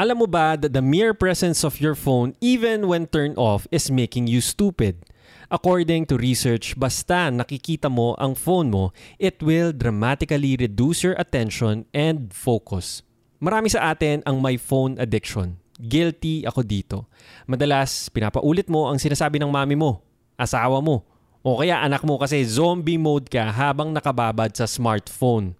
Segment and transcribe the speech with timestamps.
[0.00, 3.92] Alam mo ba that the mere presence of your phone, even when turned off, is
[3.92, 5.04] making you stupid?
[5.52, 11.84] According to research, basta nakikita mo ang phone mo, it will dramatically reduce your attention
[11.92, 13.04] and focus.
[13.36, 15.60] Marami sa atin ang may phone addiction.
[15.76, 17.04] Guilty ako dito.
[17.44, 20.00] Madalas, pinapaulit mo ang sinasabi ng mami mo,
[20.40, 21.04] asawa mo,
[21.44, 25.52] o kaya anak mo kasi zombie mode ka habang nakababad sa smartphone.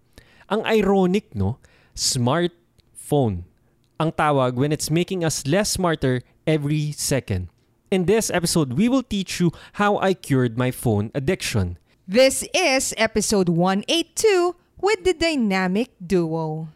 [0.49, 1.61] Ang ironic, no?
[1.93, 3.52] Smartphone.
[4.03, 7.46] Ang tawag when it's making us less smarter every second.
[7.86, 11.79] In this episode, we will teach you how I cured my phone addiction.
[12.03, 16.67] This is episode 182 with the dynamic duo.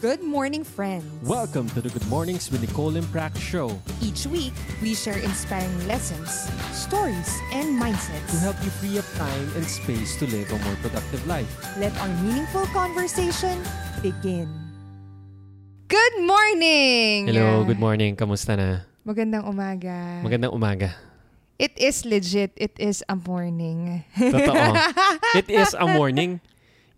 [0.00, 1.04] Good morning, friends.
[1.20, 5.84] Welcome to the Good Mornings with Nicole and Prac show Each week, we share inspiring
[5.84, 8.24] lessons, stories, and mindsets.
[8.32, 11.48] to help you free up time and space to live a more productive life.
[11.76, 13.60] Let our meaningful conversation
[14.00, 14.65] begin.
[15.86, 17.30] Good morning!
[17.30, 18.18] Hello, good morning.
[18.18, 18.82] Kamusta na?
[19.06, 20.18] Magandang umaga.
[20.18, 20.90] Magandang umaga.
[21.62, 22.50] It is legit.
[22.58, 24.02] It is a morning.
[24.18, 24.74] Totoo.
[25.40, 26.42] It is a morning.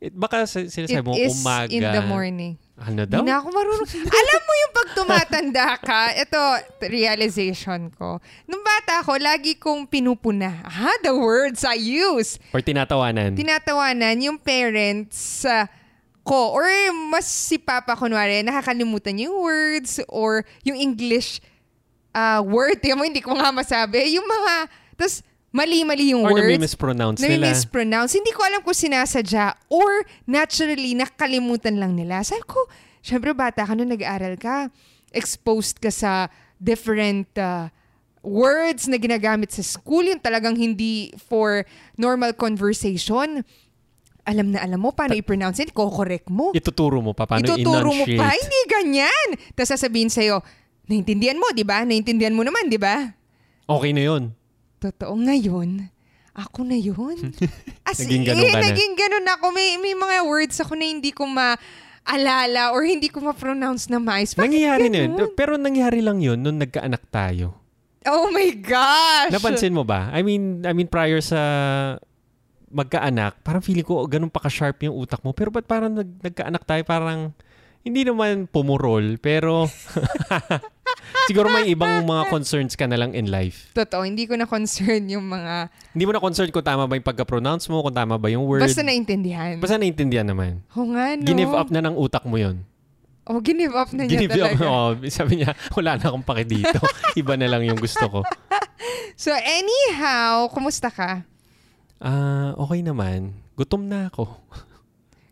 [0.00, 1.69] It, baka sa- sinasabi It mo is umaga.
[1.69, 2.56] in the morning.
[2.81, 3.22] Ano Hindi daw?
[3.28, 3.89] na ako marunong.
[4.25, 6.41] Alam mo yung pag tumatanda ka, ito,
[6.89, 8.22] realization ko.
[8.48, 10.64] Nung bata ako, lagi kong pinupuna.
[10.64, 12.41] Ha, the words I use.
[12.56, 13.36] Or tinatawanan?
[13.36, 15.66] Tinatawanan yung parents uh,
[16.29, 16.53] ko.
[16.53, 16.69] Or
[17.09, 21.41] mas si Papa, kunwari, nakakalimutan yung words or yung English
[22.12, 22.77] uh, word.
[22.84, 24.12] Tingnan mo, hindi ko nga masabi.
[24.21, 24.69] Yung mga,
[25.01, 26.45] tapos mali-mali yung Or words.
[26.45, 27.49] nami-mispronounce nila?
[27.49, 28.12] Nami-mispronounce.
[28.12, 32.21] Hindi ko alam kung sinasadya or naturally nakalimutan lang nila.
[32.21, 32.69] Sabi ko,
[33.01, 34.69] syempre bata ka nung nag-aaral ka,
[35.17, 36.29] exposed ka sa
[36.61, 37.73] different uh,
[38.21, 41.65] words na ginagamit sa school, yung talagang hindi for
[41.97, 43.41] normal conversation.
[44.29, 46.53] Alam na alam mo paano i-pronounce it, ko-correct mo.
[46.53, 48.21] Ituturo mo pa paano Ituturo mo enunciate.
[48.21, 49.29] pa, hindi ganyan.
[49.57, 50.45] Tapos sasabihin sa'yo,
[50.84, 51.81] naintindihan mo, di ba?
[51.83, 53.09] Naintindihan mo naman, di ba?
[53.65, 54.23] Okay na yun.
[54.79, 55.89] Totoo ngayon,
[56.37, 57.17] ako na yun.
[57.88, 58.67] As Naging in, ganun ka na.
[58.69, 59.44] naging ganun ako.
[59.49, 64.37] May, may mga words ako na hindi ko maalala or hindi ko ma-pronounce na mais.
[64.37, 65.12] Bakit nangyayari na yun.
[65.33, 67.56] Pero nangyari lang yun nung nagkaanak tayo.
[68.09, 69.33] Oh my gosh!
[69.34, 70.09] Napansin mo ba?
[70.15, 71.41] I mean, I mean prior sa
[72.71, 75.33] magkaanak, parang feeling ko ganun pa ka-sharp yung utak mo.
[75.33, 77.33] Pero ba't parang nag, nagkaanak tayo, parang
[77.83, 79.65] hindi naman pumurol, pero
[81.31, 83.73] siguro may ibang mga concerns ka na lang in life.
[83.73, 85.73] Totoo, hindi ko na concern yung mga...
[85.97, 88.67] Hindi mo na concern kung tama ba yung pagka-pronounce mo, kung tama ba yung word.
[88.67, 89.56] Basta naintindihan.
[89.56, 90.61] Basta naintindihan naman.
[90.77, 91.25] Oo nga, no?
[91.25, 92.61] Give up na ng utak mo yon.
[93.29, 94.33] Oh, give up na niya up.
[94.33, 94.65] talaga.
[94.65, 96.81] Oh, sabi niya, wala na akong pake dito.
[97.21, 98.21] Iba na lang yung gusto ko.
[99.19, 101.27] So anyhow, kumusta ka?
[101.98, 103.34] Ah, okay naman.
[103.59, 104.31] Gutom na ako.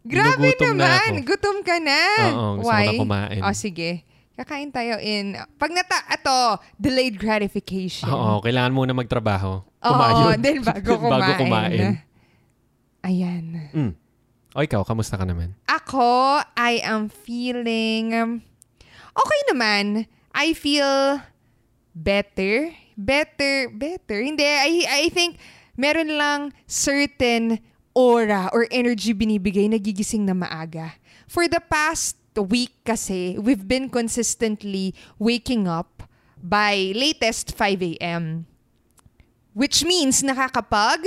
[0.06, 1.10] Grabe Ginugutom na naman!
[1.18, 1.26] ako.
[1.26, 2.00] Gutom ka na!
[2.30, 2.86] Oo, gusto ko Why?
[2.86, 3.40] na kumain.
[3.42, 3.90] Oh, sige.
[4.38, 5.34] Kakain tayo in...
[5.58, 5.98] Pag nata...
[6.06, 8.06] Ito, delayed gratification.
[8.06, 9.66] Oo, kailangan muna magtrabaho.
[9.66, 10.38] Oo, Kumayod.
[10.38, 11.10] then bago kumain.
[11.10, 11.82] bago kumain.
[13.02, 13.44] Ayan.
[13.74, 13.92] Mm.
[14.54, 15.54] O ikaw, kamusta ka naman?
[15.66, 18.14] Ako, I am feeling...
[18.14, 18.30] um,
[19.10, 20.06] okay naman.
[20.34, 21.18] I feel
[21.94, 22.70] better.
[22.94, 23.74] Better.
[23.74, 24.18] Better.
[24.22, 24.46] Hindi.
[24.46, 25.40] I, I think
[25.76, 27.60] meron lang certain
[27.96, 30.96] aura or energy binibigay nagigising na maaga.
[31.24, 36.04] For the past week kasi, we've been consistently waking up
[36.36, 38.44] by latest 5 a.m.
[39.56, 41.00] Which means nakakapag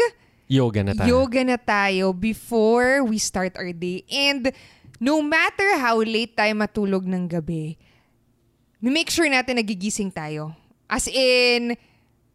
[0.50, 1.06] Yoga na tayo.
[1.06, 4.02] yoga na tayo before we start our day.
[4.10, 4.50] And
[4.98, 7.78] no matter how late tayo matulog ng gabi,
[8.82, 10.58] make sure natin nagigising tayo.
[10.90, 11.78] As in,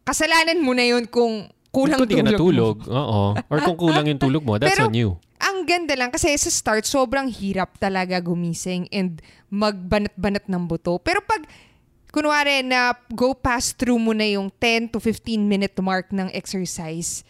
[0.07, 3.23] kasalanan mo na yun kung kulang kung tulog natulog, oo.
[3.51, 5.09] Or kung kulang yung tulog mo, that's Pero- on you.
[5.35, 9.19] Ang ganda lang kasi sa start, sobrang hirap talaga gumising and
[9.51, 10.95] magbanat-banat ng buto.
[11.03, 11.43] Pero pag,
[12.15, 17.27] kunwari na go pass through mo na yung 10 to 15 minute mark ng exercise,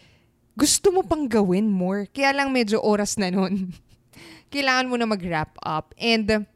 [0.54, 2.06] gusto mo pang gawin more.
[2.08, 3.74] Kaya lang medyo oras na nun.
[4.54, 5.90] Kailangan mo na mag-wrap up.
[5.98, 6.46] And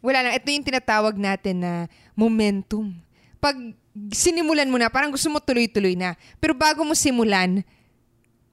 [0.00, 1.72] wala lang, ito yung tinatawag natin na
[2.16, 2.96] momentum.
[3.38, 3.76] Pag
[4.10, 6.14] sinimulan mo na, parang gusto mo tuloy-tuloy na.
[6.38, 7.62] Pero bago mo simulan,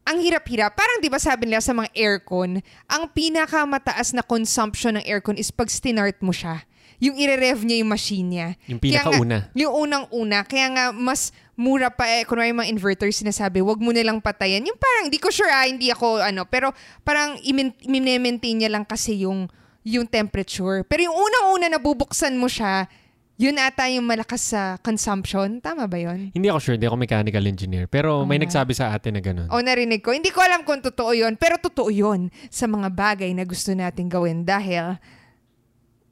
[0.07, 0.71] ang hirap-hirap.
[0.71, 5.51] Parang 'di ba sabi nila sa mga aircon, ang pinakamataas na consumption ng aircon is
[5.51, 6.63] pag stinart mo siya.
[6.97, 8.47] Yung ire-rev niya yung machine niya.
[8.65, 9.37] Yung Kaya nga- pinakauna.
[9.53, 10.41] yung unang-una.
[10.47, 12.25] Kaya nga mas mura pa eh.
[12.25, 14.65] Kunwari yung mga inverters sinasabi, wag mo nilang patayan.
[14.65, 16.73] Yung parang, di ko sure ah, hindi ako ano, pero
[17.05, 19.45] parang i-maintain niya lang kasi yung
[19.85, 20.81] yung temperature.
[20.89, 22.89] Pero yung unang-una na bubuksan mo siya,
[23.37, 25.61] yun ata yung malakas sa consumption.
[25.61, 26.33] Tama ba yun?
[26.33, 27.85] Hindi ako sure, hindi ako mechanical engineer.
[27.85, 28.49] Pero may Okay.
[28.49, 29.47] nagsabi sa atin na ganun.
[29.47, 30.09] O narinig ko.
[30.09, 34.09] Hindi ko alam kung totoo yun, pero totoo yun sa mga bagay na gusto nating
[34.09, 34.97] gawin dahil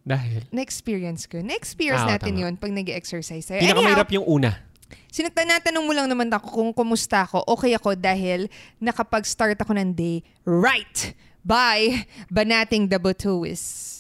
[0.06, 0.46] Dahil?
[0.54, 1.42] Na-experience ko.
[1.42, 2.42] Na-experience Ah, natin tama.
[2.46, 3.58] yun pag nag exercise tayo.
[3.58, 4.62] Pinakamahirap yung una.
[5.10, 7.42] Sinatanatanong mo lang naman ako kung kumusta ako.
[7.50, 8.46] Okay ako dahil
[8.78, 13.95] nakapag-start ako ng day right by banating the butuis.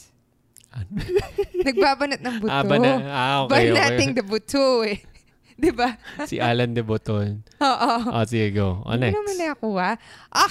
[1.67, 2.51] Nagbabanat ng buto.
[2.51, 4.19] Ah, bana- ah, okay, banating okay.
[4.19, 4.99] the buto eh.
[5.55, 5.95] Di ba?
[6.27, 7.39] si Alan de Boton.
[7.63, 7.91] Oo.
[8.11, 8.83] Oh, sige, go.
[8.83, 9.15] Oh, Hindi next.
[9.15, 9.89] naman nakuha.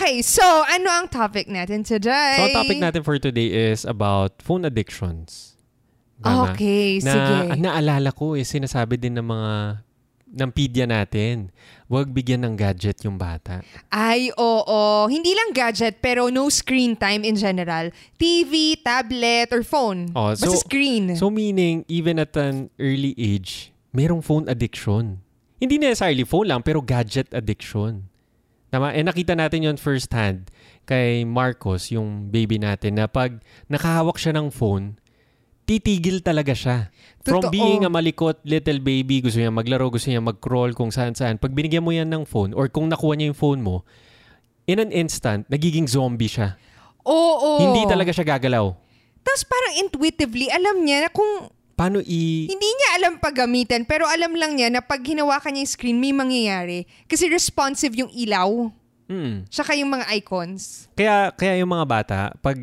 [0.01, 2.41] Okay, so ano ang topic natin today?
[2.41, 5.61] So, topic natin for today is about phone addictions.
[6.25, 6.57] Tama?
[6.57, 7.61] Okay, na, sige.
[7.61, 9.85] naalala ko is sinasabi din ng mga
[10.35, 11.55] ng pedia natin,
[11.87, 13.63] huwag bigyan ng gadget yung bata.
[13.89, 15.07] Ay, oo.
[15.07, 17.95] Hindi lang gadget, pero no screen time in general.
[18.19, 20.11] TV, tablet, or phone.
[20.13, 21.15] Oh, Basta so- screen.
[21.15, 25.23] So meaning, even at an early age, merong phone addiction.
[25.63, 28.11] Hindi necessarily phone lang, pero gadget addiction.
[28.75, 28.91] Tama?
[28.91, 30.51] Eh nakita natin yon first hand
[30.83, 33.39] kay Marcos, yung baby natin, na pag
[33.71, 34.99] nakahawak siya ng phone,
[35.65, 36.89] titigil talaga siya.
[37.25, 37.53] From Totoo.
[37.57, 41.41] being a malikot little baby, gusto niya maglaro, gusto niya mag-crawl kung saan-saan.
[41.41, 43.81] Pag binigyan mo yan ng phone, or kung nakuha niya yung phone mo,
[44.69, 46.61] in an instant, nagiging zombie siya.
[47.05, 47.65] Oo.
[47.65, 48.77] Hindi talaga siya gagalaw.
[49.25, 52.47] Tapos parang intuitively, alam niya na kung Paano i...
[52.47, 56.15] hindi niya alam paggamitan, pero alam lang niya na pag hinawakan niya yung screen, may
[56.15, 56.87] mangyayari.
[57.11, 58.71] Kasi responsive yung ilaw.
[59.11, 59.45] Mm.
[59.51, 60.89] Tsaka yung mga icons.
[60.97, 62.57] Kaya kaya yung mga bata pag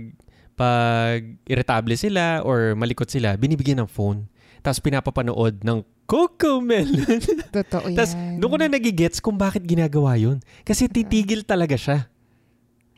[0.62, 4.30] pag irritable sila or malikot sila, binibigyan ng phone.
[4.62, 7.18] Tapos pinapapanood ng Coco Melon.
[7.56, 7.98] Totoo yan.
[7.98, 10.38] Tapos doon ko na nagigets kung bakit ginagawa yun.
[10.62, 12.06] Kasi titigil talaga siya.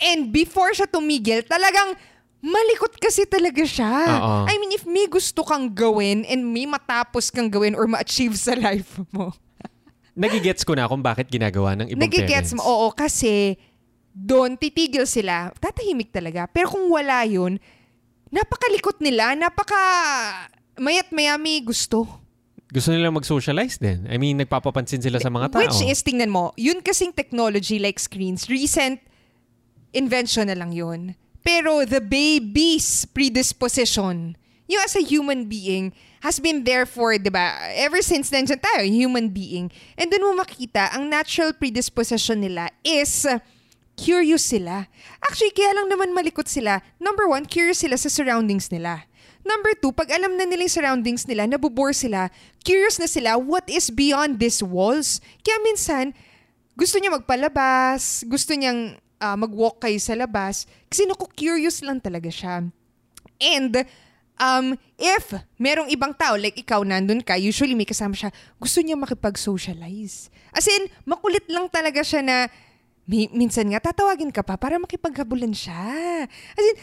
[0.04, 1.95] And before siya tumigil, talagang
[2.44, 3.94] malikot kasi talaga siya.
[4.19, 4.36] Oo.
[4.51, 8.51] I mean, if may gusto kang gawin and may matapos kang gawin or ma-achieve sa
[8.59, 9.31] life mo,
[10.13, 12.57] Nagigets ko na kung bakit ginagawa ng ibang nagigets parents.
[12.57, 13.57] mo, oo, kasi
[14.13, 16.45] doon titigil sila, tatahimik talaga.
[16.45, 17.57] Pero kung wala yun,
[18.30, 19.77] napakalikot nila, napaka
[20.77, 22.06] mayat maya may gusto.
[22.74, 24.06] Gusto nila mag-socialize din.
[24.10, 25.62] I mean, nagpapapansin sila sa mga tao.
[25.62, 28.98] Which is, tingnan mo, yun kasing technology like screens, recent
[29.94, 31.13] invention na lang yun.
[31.45, 34.33] Pero the baby's predisposition,
[34.66, 35.94] yung as a human being,
[36.25, 39.69] has been there for, di ba, ever since nandyan tayo, human being.
[39.94, 43.38] And dun mo makita, ang natural predisposition nila is uh,
[43.95, 44.90] curious sila.
[45.22, 46.81] Actually, kaya lang naman malikot sila.
[46.98, 49.06] Number one, curious sila sa surroundings nila.
[49.44, 52.31] Number two, pag alam na nila yung surroundings nila, nabubore sila,
[52.63, 55.19] curious na sila, what is beyond these walls?
[55.44, 56.16] Kaya minsan,
[56.80, 62.31] gusto niya magpalabas, gusto niyang ah, mag-walk kayo sa labas, kasi naku, curious lang talaga
[62.31, 62.72] siya.
[63.44, 63.74] And,
[64.40, 68.95] um, if merong ibang tao, like ikaw nandun ka, usually may kasama siya, gusto niya
[68.95, 70.31] makipag-socialize.
[70.56, 72.48] As in, makulit lang talaga siya na,
[73.03, 75.81] mi- minsan nga, tatawagin ka pa para makipaghabulan siya.
[76.27, 76.75] As in,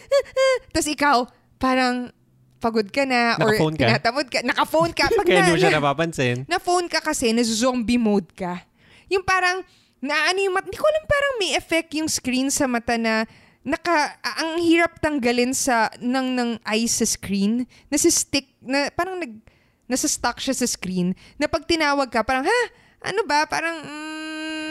[0.71, 1.17] tapos ikaw,
[1.57, 2.13] parang,
[2.61, 3.87] pagod ka na, or Naka-phone ka?
[3.89, 5.05] tinatamad ka, naka-phone ka.
[5.17, 6.37] Pag Kaya na, hindi mo siya na- napapansin.
[6.45, 8.61] na phone ka kasi, na zombie mode ka.
[9.09, 9.65] Yung parang,
[10.01, 13.25] na ano yung hindi ko alam parang may effect yung screen sa mata na
[13.61, 17.65] naka, ang hirap tanggalin sa, ng, ng eyes sa screen.
[17.89, 19.37] Nasi-stick, na, parang nag,
[19.85, 22.61] nasa-stuck siya sa screen, na pag tinawag ka, parang, ha?
[23.01, 23.45] Ano ba?
[23.45, 24.10] Parang, mm,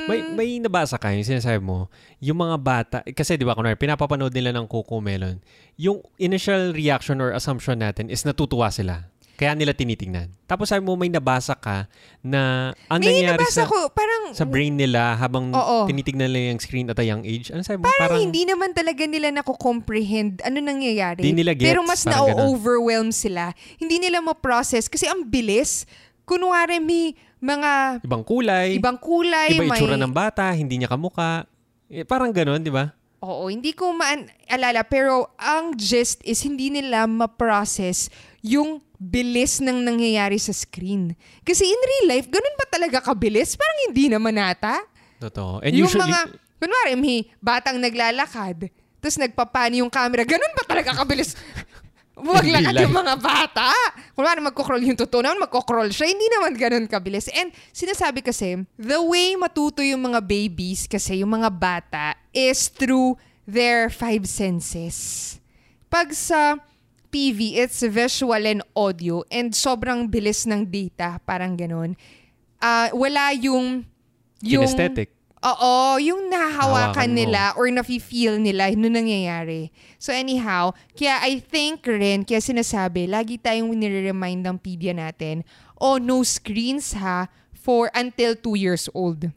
[0.10, 4.34] May, may nabasa ka yung sinasabi mo, yung mga bata, kasi di ba, kunwari, pinapapanood
[4.34, 5.38] nila ng Coco Melon,
[5.78, 9.08] yung initial reaction or assumption natin is natutuwa sila.
[9.40, 10.36] Kaya nila tinitingnan.
[10.44, 11.88] Tapos sabi mo, may nabasa ka
[12.20, 15.88] na ang may nangyari sa, ko, parang, sa brain nila habang Oo.
[15.88, 17.48] tinitignan nila yung screen at a young age.
[17.48, 17.88] Ano sabi mo?
[17.88, 21.24] Parang, hindi naman talaga nila nako-comprehend ano nangyayari.
[21.24, 23.56] Di nila gets, Pero mas parang na-overwhelm sila.
[23.80, 25.88] Hindi nila ma-process kasi ang bilis.
[26.28, 29.80] Kunwari may mga ibang kulay, ibang kulay, iba may...
[29.80, 31.48] itsura ng bata, hindi niya kamuka.
[31.90, 32.94] Eh, parang ganun, di ba?
[33.20, 34.84] Oo, hindi ko maalala.
[34.88, 38.08] Pero ang gist is hindi nila ma-process
[38.40, 41.16] yung bilis ng nangyayari sa screen.
[41.44, 43.56] Kasi in real life, ganun ba talaga kabilis?
[43.60, 44.80] Parang hindi naman ata.
[45.20, 45.60] Totoo.
[45.64, 46.20] And yung usually, mga,
[46.60, 51.36] kunwari, may batang naglalakad, tapos nagpapani yung camera, ganun ba talaga kabilis?
[52.20, 53.06] Maglakad Hindi yung lang.
[53.06, 53.68] mga bata.
[54.16, 56.12] Kunwari, magkocrawl yung totoo naman, magkocrawl siya.
[56.12, 57.32] Hindi naman ganun kabilis.
[57.32, 63.16] And sinasabi kasi, the way matuto yung mga babies kasi, yung mga bata, is through
[63.48, 65.38] their five senses.
[65.90, 66.62] Pag sa
[67.10, 71.98] TV, it's visual and audio and sobrang bilis ng data, parang ganun.
[72.62, 73.84] Ah, wala yung...
[74.40, 75.19] yung kinesthetic.
[75.40, 79.72] Oo, yung nahahawakan nila or nafe-feel nila nung nangyayari.
[79.96, 85.48] So anyhow, kaya I think rin, kaya sinasabi, lagi tayong nire-remind ng pedia natin,
[85.80, 89.32] oh, no screens ha, for until 2 years old.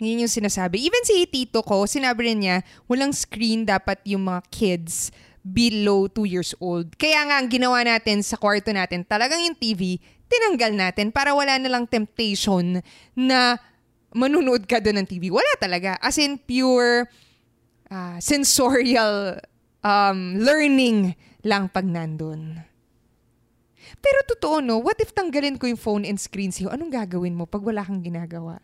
[0.00, 0.80] Yun yung sinasabi.
[0.80, 2.56] Even si tito ko, sinabi rin niya,
[2.88, 5.12] walang screen dapat yung mga kids
[5.44, 6.96] below 2 years old.
[6.96, 11.56] Kaya nga ang ginawa natin sa kwarto natin, talagang yung TV, tinanggal natin para wala
[11.60, 12.80] na lang temptation
[13.12, 13.60] na
[14.12, 15.28] manunood ka doon ng TV.
[15.28, 15.96] Wala talaga.
[16.00, 17.08] As in pure
[17.92, 19.36] uh, sensorial
[19.84, 22.64] um, learning lang pag nandun.
[23.98, 26.72] Pero totoo no, what if tanggalin ko yung phone and screen sa'yo?
[26.72, 28.60] Anong gagawin mo pag wala kang ginagawa?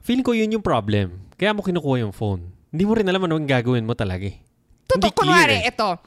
[0.00, 1.26] Feeling ko yun yung problem.
[1.36, 2.48] Kaya mo kinukuha yung phone.
[2.70, 4.38] Hindi mo rin alam anong gagawin mo talaga eh.
[4.86, 5.74] Totoo, kunwari, eh.
[5.74, 5.98] ito.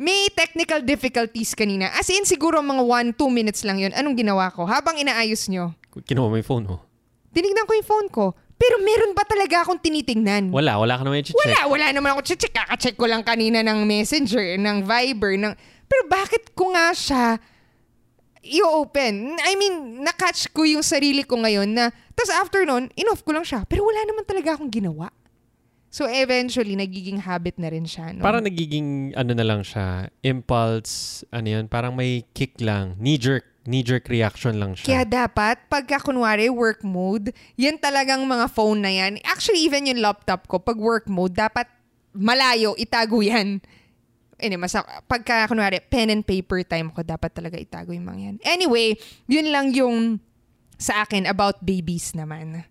[0.00, 1.92] May technical difficulties kanina.
[1.94, 3.92] As in, siguro mga 1-2 minutes lang yun.
[3.92, 4.64] Anong ginawa ko?
[4.64, 6.76] Habang inaayos nyo, Kinuha mo yung phone mo.
[7.32, 8.36] Tinignan ko yung phone ko.
[8.62, 10.54] Pero meron ba talaga akong tinitingnan?
[10.54, 11.34] Wala, wala ka naman i-check.
[11.34, 12.54] Wala, wala naman ako check.
[12.54, 15.52] Kaka-check ko lang kanina ng messenger, ng Viber, ng...
[15.90, 17.42] Pero bakit ko nga siya
[18.46, 19.34] i-open?
[19.42, 21.90] I mean, na-catch ko yung sarili ko ngayon na...
[22.14, 23.66] Tapos after nun, in-off ko lang siya.
[23.66, 25.10] Pero wala naman talaga akong ginawa.
[25.92, 28.16] So eventually, nagiging habit na rin siya.
[28.16, 28.24] No?
[28.24, 34.10] Parang nagiging ano na lang siya, impulse, ano yun, parang may kick lang, knee-jerk, knee-jerk
[34.10, 34.86] reaction lang siya.
[34.86, 39.22] Kaya dapat, pagka kunwari work mode, yan talagang mga phone na yan.
[39.22, 41.70] Actually, even yung laptop ko, pag work mode, dapat
[42.10, 43.62] malayo, itago yan.
[44.42, 44.74] Anyway, mas,
[45.06, 48.36] pagka kunwari pen and paper time ko, dapat talaga itago yung mga yan.
[48.42, 48.98] Anyway,
[49.30, 50.18] yun lang yung
[50.74, 52.66] sa akin about babies naman.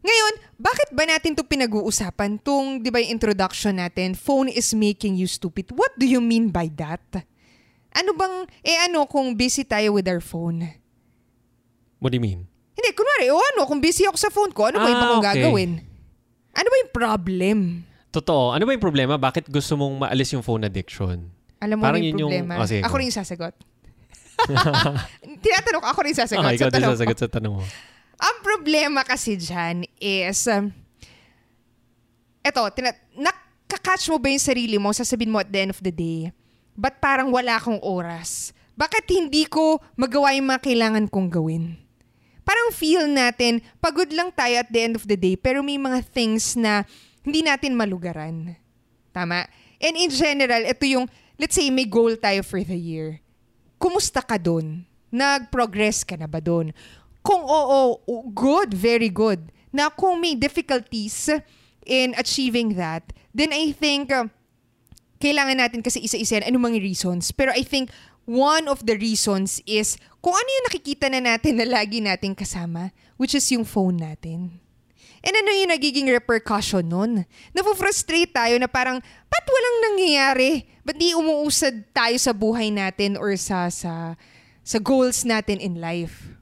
[0.00, 2.40] Ngayon, bakit ba natin to pinag-uusapan?
[2.40, 5.72] Tung, di ba yung introduction natin, phone is making you stupid.
[5.72, 7.24] What do you mean by that?
[7.90, 10.62] Ano bang, eh ano kung busy tayo with our phone?
[11.98, 12.46] What do you mean?
[12.72, 15.20] Hindi, kunwari, o ano, kung busy ako sa phone ko, ano ba iba Ah, kong
[15.20, 15.34] okay.
[15.36, 15.70] gagawin?
[16.50, 17.58] Ano ba yung problem?
[18.08, 18.50] Totoo.
[18.50, 19.14] Ano ba yung problema?
[19.14, 21.28] Bakit gusto mong maalis yung phone addiction?
[21.58, 22.54] Alam mo Parang yung yun yung- problema?
[22.56, 23.54] oh, sige, ako rin yung sasagot.
[25.44, 26.40] Tinatanong ko, ako rin sasagot.
[26.42, 26.96] Ikaw sa din tanong ko.
[26.96, 27.62] sasagot sa tanong mo.
[28.16, 30.72] Ang problema kasi dyan is, um,
[32.40, 35.92] eto, tina- nakakatch mo ba yung sarili mo, sasabihin mo at the end of the
[35.92, 36.32] day,
[36.76, 38.54] ba't parang wala akong oras?
[38.80, 41.76] Bakit hindi ko magawa yung mga kailangan kong gawin?
[42.40, 46.00] Parang feel natin, pagod lang tayo at the end of the day, pero may mga
[46.02, 46.82] things na
[47.20, 48.56] hindi natin malugaran.
[49.12, 49.44] Tama?
[49.78, 53.20] And in general, ito yung, let's say may goal tayo for the year.
[53.76, 54.88] Kumusta ka doon?
[55.12, 56.72] Nag-progress ka na ba doon?
[57.20, 58.00] Kung oo,
[58.32, 59.52] good, very good.
[59.68, 61.28] Na kung may difficulties
[61.84, 63.04] in achieving that,
[63.36, 64.26] then I think uh,
[65.20, 67.28] kailangan natin kasi isa-isa yan, anong mga reasons.
[67.30, 67.92] Pero I think
[68.24, 72.90] one of the reasons is kung ano yung nakikita na natin na lagi nating kasama,
[73.20, 74.58] which is yung phone natin.
[75.20, 77.28] And ano yung nagiging repercussion nun?
[77.52, 80.64] Nafu-frustrate tayo na parang, ba't walang nangyayari?
[80.80, 84.16] Ba't di umuusad tayo sa buhay natin or sa, sa,
[84.64, 86.39] sa goals natin in life?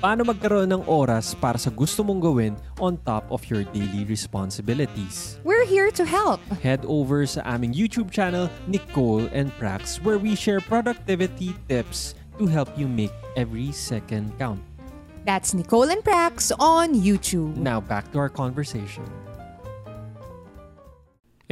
[0.00, 5.36] Paano magkaroon ng oras para sa gusto mong gawin on top of your daily responsibilities?
[5.44, 6.40] We're here to help.
[6.64, 12.48] Head over sa aming YouTube channel, Nicole and Prax, where we share productivity tips to
[12.48, 14.64] help you make every second count.
[15.28, 17.60] That's Nicole and Prax on YouTube.
[17.60, 19.04] Now, back to our conversation.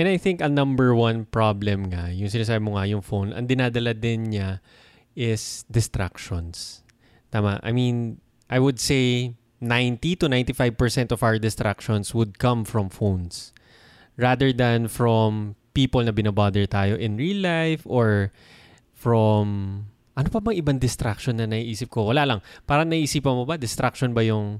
[0.00, 3.44] And I think a number one problem nga, yung sinasabi mo nga, yung phone, ang
[3.44, 4.64] dinadala din niya
[5.12, 6.80] is distractions.
[7.28, 7.60] Tama.
[7.60, 13.52] I mean, I would say 90 to 95% of our distractions would come from phones
[14.16, 18.34] rather than from people na binabother tayo in real life or
[18.96, 19.86] from
[20.18, 22.10] ano pa bang ibang distraction na naiisip ko?
[22.10, 22.42] Wala lang.
[22.66, 23.54] Parang naisipan mo ba?
[23.54, 24.58] Distraction ba yung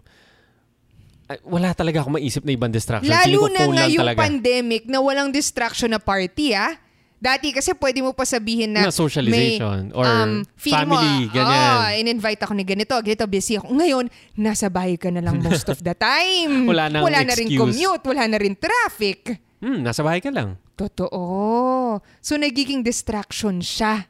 [1.29, 3.13] Ay, wala talaga ako maisip na ibang distraction.
[3.13, 4.17] Lalo ko na ngayong talaga.
[4.25, 6.73] pandemic na walang distraction na party, ah.
[7.19, 11.75] Dati kasi pwede mo pa sabihin na, Na socialization may, or um, family, mo, ganyan.
[11.75, 13.75] Oh, in-invite ako ni ganito, ganito, busy ako.
[13.75, 14.07] Ngayon,
[14.39, 16.71] nasa bahay ka na lang most of the time.
[16.71, 19.35] Wala nang Wala na rin commute, wala na rin traffic.
[19.59, 20.63] Hmm, nasa bahay ka lang.
[20.79, 21.99] Totoo.
[22.23, 24.07] So, nagiging distraction siya.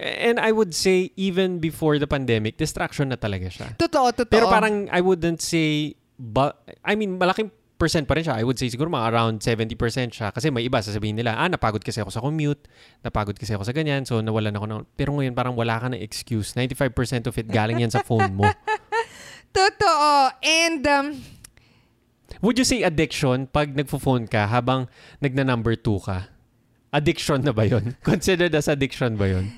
[0.00, 3.76] And I would say, even before the pandemic, distraction na talaga siya.
[3.76, 4.32] Totoo, totoo.
[4.32, 8.40] Pero parang, I wouldn't say, but, I mean, malaking percent pa rin siya.
[8.40, 9.76] I would say siguro mga around 70%
[10.12, 10.32] siya.
[10.32, 12.64] Kasi may iba, sasabihin nila, ah, napagod kasi ako sa commute,
[13.04, 14.80] napagod kasi ako sa ganyan, so nawalan ako ng...
[14.96, 16.56] Pero ngayon, parang wala ka ng excuse.
[16.56, 18.48] 95% of it galing yan sa phone mo.
[19.56, 20.32] Totoo.
[20.40, 21.06] And, um,
[22.44, 24.88] Would you say addiction pag nagpo-phone ka habang
[25.24, 26.28] nagna-number 2 ka?
[26.92, 27.96] Addiction na ba yon?
[28.08, 29.52] Considered as addiction ba yon?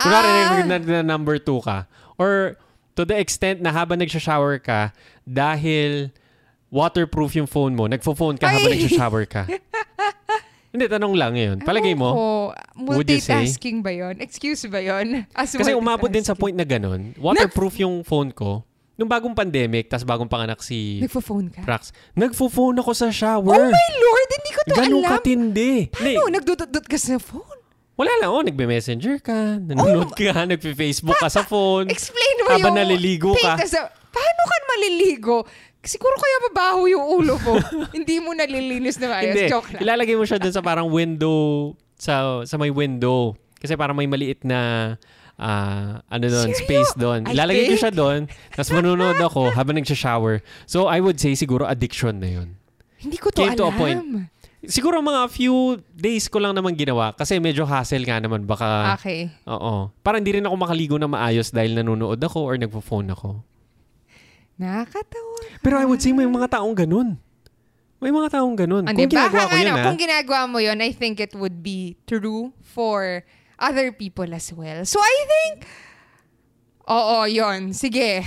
[0.00, 1.88] Kunwari nag- nagna-number 2 ka.
[2.16, 2.56] Or
[2.96, 4.92] to the extent na habang nagsha-shower ka,
[5.24, 6.12] dahil
[6.70, 8.78] waterproof yung phone mo, nagfo-phone ka habang Ay!
[8.78, 9.42] nagsha-shower ka.
[10.72, 11.56] Hindi, tanong lang ngayon.
[11.60, 12.14] Palagay mo,
[12.78, 13.42] would you say?
[13.42, 14.22] multitasking ba yon?
[14.22, 15.26] Excuse ba yon?
[15.34, 16.38] As kasi umabot din sa multitasking.
[16.38, 17.10] point na ganun.
[17.18, 18.62] Waterproof yung phone ko.
[18.94, 21.64] Nung bagong pandemic, tas bagong panganak si Nagpo-phone ka?
[21.64, 23.66] Prax, nagfo-phone ako sa Oh shower.
[23.66, 25.10] my Lord, hindi ko ko to Ganun alam.
[25.10, 25.72] katindi.
[25.90, 26.28] Hindi, Paano?
[26.28, 27.58] Nagdudot ka sa phone?
[27.96, 28.30] wala lang.
[28.30, 31.90] Oh, nagbe-messenger ka, nanonood ka, nagpe-Facebook ka sa phone.
[31.90, 32.78] Explain mo Habang yung...
[32.78, 33.58] naliligo ka.
[34.10, 35.36] Paano ka maliligo?
[35.80, 37.56] Siguro kaya mabaho yung ulo mo.
[37.96, 39.32] Hindi mo nalilinis na ayos.
[39.32, 39.44] Hindi.
[39.48, 39.80] Joke lang.
[39.80, 43.32] Ilalagay mo siya dun sa parang window, sa sa may window.
[43.56, 44.94] Kasi parang may maliit na
[45.36, 47.24] ah, ano doon, space doon.
[47.24, 48.20] Ilalagay ko think- siya doon,
[48.52, 50.44] tapos manunood ako habang nagsha-shower.
[50.64, 52.48] So, I would say siguro addiction na yun.
[53.00, 53.80] Hindi ko to Came to a alam.
[53.80, 54.00] point.
[54.60, 58.44] Siguro mga few days ko lang naman ginawa kasi medyo hassle nga naman.
[58.44, 59.32] Baka, Okay.
[59.48, 59.88] oo.
[60.04, 63.40] Parang hindi rin ako makaligo na maayos dahil nanonood ako or nagpo-phone ako.
[64.60, 65.29] Nakakatawa.
[65.58, 67.18] Pero I would say may mga taong ganun.
[68.00, 68.88] May mga taong ganun.
[68.88, 69.84] Hindi, Kung ginagawa ko yun, ano, ah.
[69.84, 73.20] kung ginagawa mo yun, I think it would be true for
[73.60, 74.88] other people as well.
[74.88, 75.68] So I think,
[76.88, 77.76] oo, yun.
[77.76, 78.24] Sige.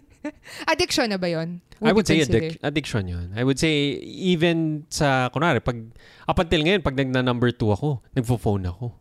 [0.72, 1.60] Addiction na ba yun?
[1.82, 3.34] I would say addic- addiction yun.
[3.34, 5.82] I would say even sa, kunwari, pag,
[6.24, 8.94] up until ngayon, pag nagna number two ako, nagpo-phone ako.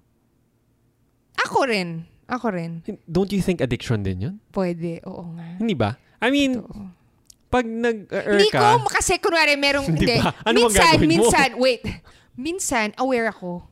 [1.45, 2.09] Ako rin.
[2.25, 2.81] Ako rin.
[3.05, 4.35] Don't you think addiction din yun?
[4.51, 4.99] Pwede.
[5.05, 5.47] Oo nga.
[5.61, 5.95] Hindi ba?
[6.19, 7.00] I mean, Totoo.
[7.51, 10.17] Pag nag-er Hindi ka, ko, kasi kunwari merong, Di hindi.
[10.17, 10.31] ba?
[10.47, 11.11] Ano minsan, gagawin mo?
[11.11, 11.81] minsan, wait.
[12.33, 13.67] Minsan, aware ako.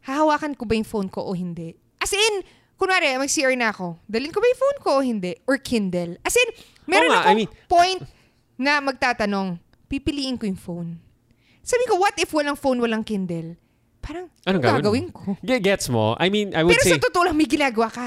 [0.00, 1.74] Hahawakan ko ba yung phone ko o hindi?
[1.98, 2.46] As in,
[2.78, 3.98] kunwari, mag-CR na ako.
[4.06, 5.34] Dalhin ko ba yung phone ko o hindi?
[5.44, 6.22] Or Kindle?
[6.22, 6.48] As in,
[6.86, 8.00] meron I akong mean- point
[8.54, 10.90] na magtatanong, pipiliin ko yung phone.
[11.60, 13.58] Sabi ko, what if walang phone, walang Kindle?
[13.98, 15.34] Parang, ano gagawin ko?
[15.42, 16.14] Ge- gets mo?
[16.14, 18.06] I mean, I would Pero say, sa totoo lang, may ginagawa ka.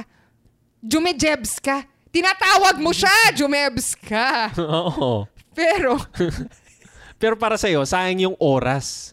[0.79, 1.83] Jumejebs ka.
[2.09, 4.49] Tinatawag mo siya, Jumebs ka.
[4.61, 5.29] oo.
[5.53, 5.97] Pero,
[7.21, 9.11] Pero para sa'yo, sayang yung oras.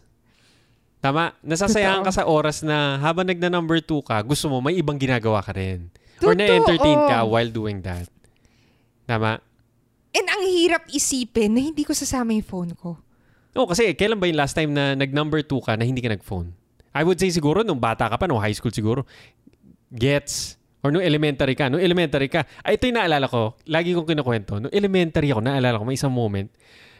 [1.03, 1.35] Tama?
[1.43, 5.43] Nasasayang ka sa oras na habang nagna number two ka, gusto mo may ibang ginagawa
[5.43, 5.91] ka rin.
[6.23, 6.39] Or Totoo.
[6.39, 8.09] na-entertain ka while doing that.
[9.05, 9.37] Tama?
[10.15, 12.97] And ang hirap isipin na hindi ko sasama yung phone ko.
[13.53, 16.55] Oo, kasi kailan ba yung last time na nag-number two ka na hindi ka nag-phone?
[16.97, 19.05] I would say siguro nung bata ka pa, nung high school siguro,
[19.93, 20.56] gets.
[20.85, 21.73] Or nung elementary ka.
[21.73, 23.57] Nung elementary ka, ay ito yung naalala ko.
[23.65, 24.61] Lagi kong kinukwento.
[24.61, 26.53] Nung elementary ako, naalala ko, may isang moment,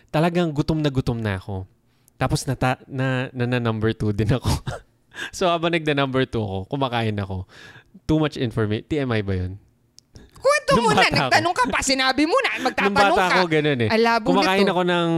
[0.09, 1.69] talagang gutom na gutom na ako.
[2.17, 4.49] Tapos nata, na, na, na number two din ako.
[5.37, 7.45] so habang nagna number two ako, kumakain ako.
[8.09, 8.89] Too much information.
[8.89, 9.61] TMI ba yun?
[10.37, 13.35] Kwento Nung mo na, bata nagtanong ka pa, sinabi mo na, Nung magtatanong bata ka.
[13.37, 13.89] ako, ganun eh.
[13.93, 14.73] Alabo Kumakain nito.
[14.73, 15.11] ako ng,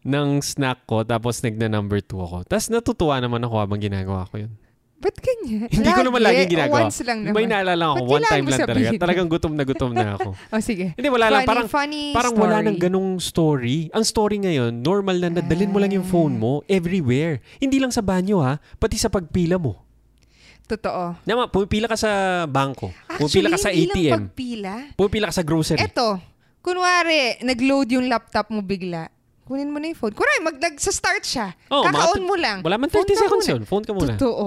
[0.00, 2.48] ng snack ko, tapos nagna number two ako.
[2.48, 4.52] Tapos natutuwa naman ako habang ginagawa ko yun.
[5.00, 5.64] Ba't ganyan?
[5.72, 6.84] Hindi ko naman lagi ginagawa.
[6.84, 7.32] Once lang naman.
[7.32, 8.90] May naalala ako, Ba't one time lang talaga.
[9.00, 10.30] Talagang gutom na gutom na ako.
[10.52, 10.92] Oh, sige.
[10.92, 11.40] Hindi, wala lang.
[11.40, 12.44] Funny, Parang, funny parang story.
[12.44, 13.78] wala nang ganong story.
[13.90, 17.40] Ang story ngayon, normal na nadalin mo lang yung phone mo everywhere.
[17.56, 19.80] Hindi lang sa banyo ha, pati sa pagpila mo.
[20.68, 21.16] Totoo.
[21.24, 22.10] Naman, pumipila ka sa
[22.44, 22.92] bangko.
[23.16, 24.12] Pumipila Actually, ka sa hindi lang ATM.
[24.20, 24.72] pagpila.
[24.94, 25.80] Pumipila ka sa grocery.
[25.80, 26.20] Eto,
[26.60, 29.08] kunwari, nag-load yung laptop mo bigla.
[29.50, 30.14] Kunin mo na yung phone.
[30.14, 31.50] Kunwari, mag sa start siya.
[31.66, 32.62] Oh, Kaka-on mo lang.
[32.62, 33.62] Wala man Phone 30 ka seconds yun.
[33.66, 34.14] Phone ka muna.
[34.14, 34.46] Totoo.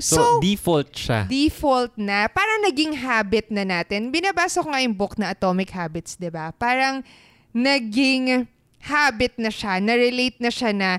[0.00, 1.28] So, So, default siya.
[1.28, 2.32] default na.
[2.32, 4.08] Parang naging habit na natin.
[4.08, 6.48] Binabasa ko nga yung book na Atomic Habits, di ba?
[6.56, 7.04] Parang
[7.52, 8.48] naging
[8.88, 10.96] habit na siya, na-relate na siya na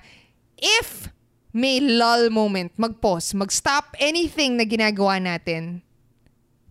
[0.61, 1.09] if
[1.49, 5.81] may lull moment, mag-pause, mag-stop anything na ginagawa natin,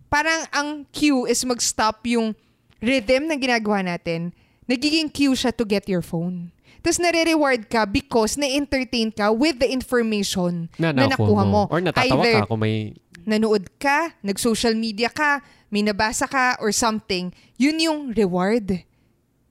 [0.07, 2.38] parang ang cue is mag-stop yung
[2.79, 4.31] rhythm na ginagawa natin,
[4.71, 6.55] nagiging cue siya to get your phone.
[6.81, 11.67] Tapos nare-reward ka because na-entertain ka with the information na, nakuha mo.
[11.71, 12.95] Or natatawa Either ka kung may...
[13.29, 18.85] nanood ka, nag-social media ka, may nabasa ka or something, yun yung reward.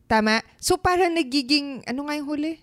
[0.10, 0.42] Tama?
[0.58, 2.54] So parang nagiging, ano nga yung huli?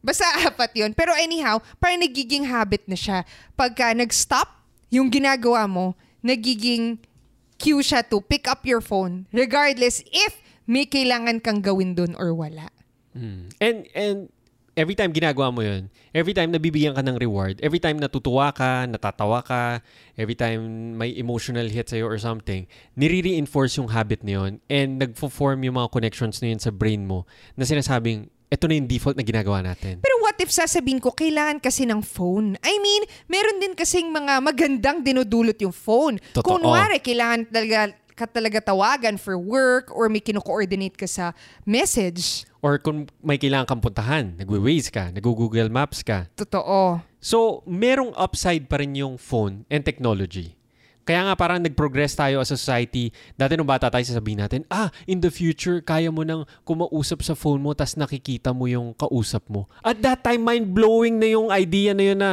[0.00, 0.96] Basta apat yun.
[0.96, 3.28] Pero anyhow, parang nagiging habit na siya.
[3.52, 4.48] Pagka nag-stop,
[4.88, 5.92] yung ginagawa mo,
[6.24, 6.98] nagiging
[7.60, 12.32] cue siya to pick up your phone regardless if may kailangan kang gawin dun or
[12.32, 12.72] wala.
[13.16, 13.42] Mm.
[13.58, 14.18] And, and
[14.78, 18.86] every time ginagawa mo yun, every time nabibigyan ka ng reward, every time natutuwa ka,
[18.86, 19.84] natatawa ka,
[20.16, 25.60] every time may emotional hit sa'yo or something, nire-reinforce yung habit na yun and nagfo-form
[25.66, 27.26] yung mga connections na yun sa brain mo
[27.58, 30.02] na sinasabing, ito na yung default na ginagawa natin.
[30.02, 32.58] Pero what if sasabihin ko, kailangan kasi ng phone?
[32.66, 36.18] I mean, meron din kasing mga magandang dinudulot yung phone.
[36.34, 36.58] Totoo.
[36.58, 41.32] Kunwari, kailangan talaga ka talaga tawagan for work or may kino-coordinate ka sa
[41.64, 42.44] message.
[42.60, 46.28] Or kung may kailangan kang puntahan, nagwe-Waze ka, nag-Google Maps ka.
[46.36, 47.00] Totoo.
[47.16, 50.60] So, merong upside pa rin yung phone and technology.
[51.08, 53.08] Kaya nga parang nag-progress tayo as a society.
[53.34, 57.32] Dati nung bata tayo, sasabihin natin, ah, in the future, kaya mo nang kumausap sa
[57.32, 59.64] phone mo tas nakikita mo yung kausap mo.
[59.80, 62.30] At that time, mind-blowing na yung idea na yun na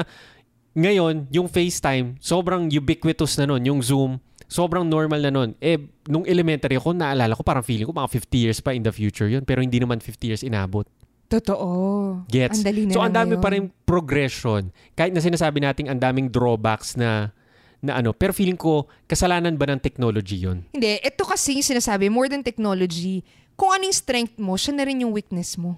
[0.78, 3.66] ngayon, yung FaceTime, sobrang ubiquitous na nun.
[3.66, 5.54] Yung Zoom, sobrang normal na nun.
[5.60, 8.92] Eh, nung elementary ako, naalala ko, parang feeling ko mga 50 years pa in the
[8.92, 9.44] future yun.
[9.44, 10.88] Pero hindi naman 50 years inabot.
[11.28, 12.24] Totoo.
[12.32, 12.64] Gets?
[12.64, 14.72] Ang dali na so, ang dami pa rin progression.
[14.96, 17.36] Kahit na sinasabi natin ang daming drawbacks na
[17.84, 18.16] na ano.
[18.16, 22.42] Pero feeling ko, kasalanan ba ng technology yon Hindi, ito kasi yung sinasabi, more than
[22.42, 23.22] technology,
[23.54, 25.78] kung anong strength mo, siya na rin yung weakness mo.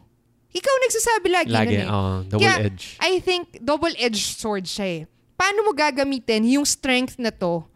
[0.50, 1.88] Ikaw nagsasabi lagi, Lagi, nun eh.
[1.88, 2.98] oh, double Kaya, edge.
[2.98, 5.02] I think double-edged sword siya eh.
[5.38, 7.69] Paano mo gagamitin yung strength na to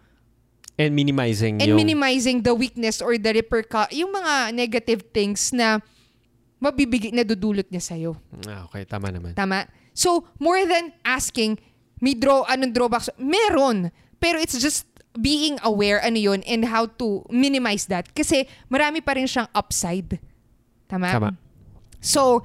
[0.83, 1.79] And minimizing and yung...
[1.79, 5.79] minimizing the weakness or the repercu- yung mga negative things na
[6.59, 8.11] mabibigay na dudulot niya sa'yo.
[8.47, 9.35] ah, okay, tama naman.
[9.35, 9.67] Tama?
[9.95, 11.59] So, more than asking,
[11.99, 13.11] may draw, anong drawbacks?
[13.19, 13.91] Meron.
[14.19, 18.09] Pero it's just being aware ano yun and how to minimize that.
[18.15, 20.17] Kasi marami pa rin siyang upside.
[20.89, 21.07] Tama?
[21.11, 21.29] Tama.
[22.01, 22.41] So,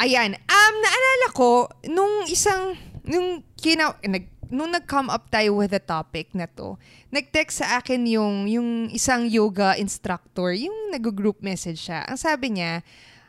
[0.00, 0.34] ayan.
[0.34, 6.34] Um, naalala ko, nung isang, nung kina, nag, nung nag-come up tayo with the topic
[6.34, 6.74] na to,
[7.14, 12.04] nag-text sa akin yung, yung isang yoga instructor, yung nag-group message siya.
[12.10, 12.82] Ang sabi niya,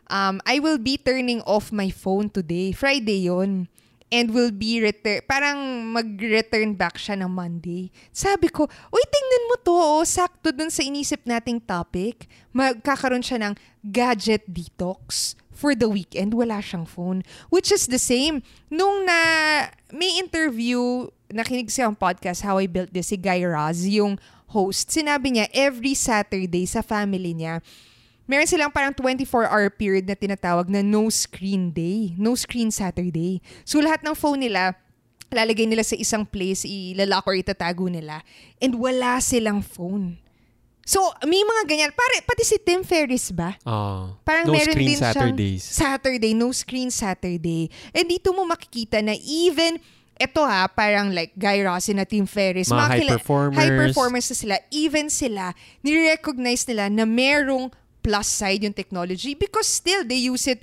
[0.09, 2.73] um, I will be turning off my phone today.
[2.73, 3.69] Friday yon
[4.11, 7.87] and will be return parang mag-return back siya ng Monday.
[8.11, 12.27] Sabi ko, uy, tingnan mo to, oh, sakto dun sa inisip nating topic.
[12.51, 16.33] Magkakaroon siya ng gadget detox for the weekend.
[16.33, 17.21] Wala siyang phone.
[17.53, 18.41] Which is the same.
[18.73, 19.19] Nung na
[19.93, 24.17] may interview, nakinig siya ang podcast, How I Built This, si Guy Raz, yung
[24.49, 24.89] host.
[24.89, 27.61] Sinabi niya, every Saturday sa family niya,
[28.25, 32.17] meron silang parang 24-hour period na tinatawag na no screen day.
[32.17, 33.39] No screen Saturday.
[33.61, 34.73] So lahat ng phone nila,
[35.31, 38.25] lalagay nila sa isang place, ilalak or itatago nila.
[38.59, 40.19] And wala silang phone.
[40.81, 41.91] So, may mga ganyan.
[41.93, 43.53] Pare, pati si Tim Ferriss ba?
[43.63, 45.63] Oh, Parang no meron screen din siyang Saturdays.
[45.63, 47.69] Saturday, no screen Saturday.
[47.93, 49.77] And dito mo makikita na even
[50.17, 52.69] eto ha, parang like Guy Raz na Tim Ferriss.
[52.69, 53.57] Mga high kila- performers.
[53.57, 54.55] High performers na sila.
[54.69, 55.45] Even sila,
[55.81, 57.69] nire-recognize nila na merong
[58.01, 60.61] plus side yung technology because still they use it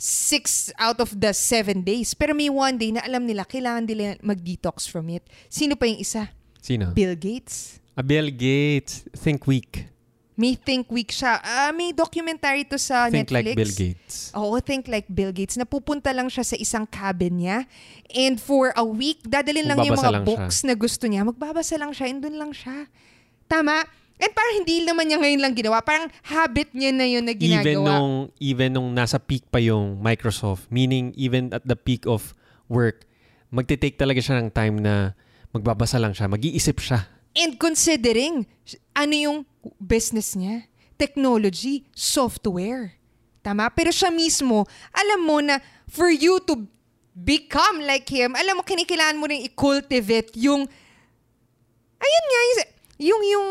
[0.00, 2.16] six out of the seven days.
[2.16, 5.24] Pero may one day na alam nila, kailangan nila mag-detox from it.
[5.52, 6.32] Sino pa yung isa?
[6.60, 6.92] Sino?
[6.92, 7.79] Bill Gates.
[8.00, 9.04] Ah, Bill Gates.
[9.12, 9.92] Think weak.
[10.40, 11.36] May Think Week siya.
[11.44, 13.44] Ah, may documentary to sa Think Netflix.
[13.44, 14.14] like Bill Gates.
[14.32, 15.60] Oo, think like Bill Gates.
[15.60, 17.68] Napupunta lang siya sa isang cabin niya.
[18.08, 21.28] And for a week, dadalhin lang niya yung Magbabasa mga lang books na gusto niya.
[21.28, 22.88] Magbabasa lang siya and doon lang siya.
[23.52, 23.84] Tama?
[24.16, 25.84] And parang hindi naman niya ngayon lang ginawa.
[25.84, 27.60] Parang habit niya na yun na ginagawa.
[27.60, 32.32] Even nung, even nung nasa peak pa yung Microsoft, meaning even at the peak of
[32.64, 33.04] work,
[33.52, 35.12] magte-take talaga siya ng time na
[35.52, 37.19] magbabasa lang siya, mag-iisip siya.
[37.36, 38.46] And considering
[38.94, 39.38] ano yung
[39.78, 40.66] business niya,
[40.98, 42.98] technology, software.
[43.40, 43.72] Tama?
[43.72, 46.68] Pero siya mismo, alam mo na for you to
[47.16, 50.68] become like him, alam mo, kinikilaan mo rin i-cultivate yung,
[52.00, 52.40] ayun nga,
[53.00, 53.48] yung, yung,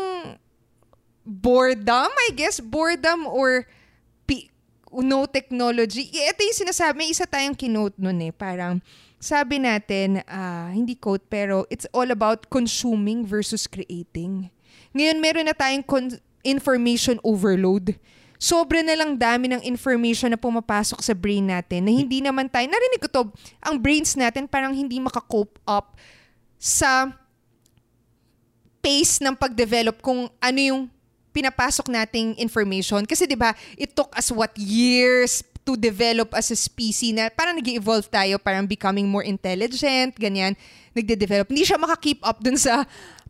[1.30, 3.66] boredom, I guess, boredom or
[4.90, 6.10] no technology.
[6.10, 8.82] Ito yung sinasabi, isa tayong kinote nun eh, parang,
[9.20, 14.48] sabi natin, ah, hindi quote, pero it's all about consuming versus creating.
[14.96, 18.00] Ngayon, meron na tayong con- information overload.
[18.40, 22.64] Sobra na lang dami ng information na pumapasok sa brain natin na hindi naman tayo,
[22.64, 23.22] narinig ko to,
[23.60, 26.00] ang brains natin parang hindi makakope up
[26.56, 27.12] sa
[28.80, 30.88] pace ng pag-develop kung ano yung
[31.36, 33.04] pinapasok nating information.
[33.04, 37.54] Kasi 'di ba, it took us what years to develop as a species na parang
[37.54, 40.56] nag evolve tayo, parang becoming more intelligent, ganyan,
[40.90, 41.46] nagde-develop.
[41.46, 42.82] Hindi siya makakeep up dun sa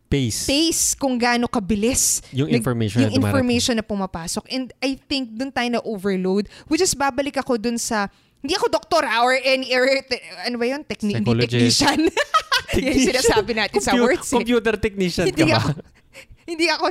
[0.07, 0.43] Pace.
[0.43, 4.43] pace kung gaano kabilis Yung nag- information yung na information na pumapasok.
[4.49, 8.67] And I think dun tayo na overload, which is babalik ako dun sa hindi ako
[8.67, 10.81] doktor ha, or any or, te- ano ba yun?
[10.83, 12.09] Techni- hindi technician.
[12.75, 14.27] Yan yung sinasabi natin sa Compu- words.
[14.27, 14.35] eh.
[14.35, 15.59] Computer technician ka hindi ba?
[15.59, 15.69] ako,
[16.51, 16.85] hindi ako,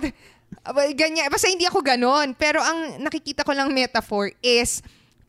[0.95, 2.33] ganyan, basta hindi ako ganon.
[2.35, 4.81] Pero ang nakikita ko lang metaphor is,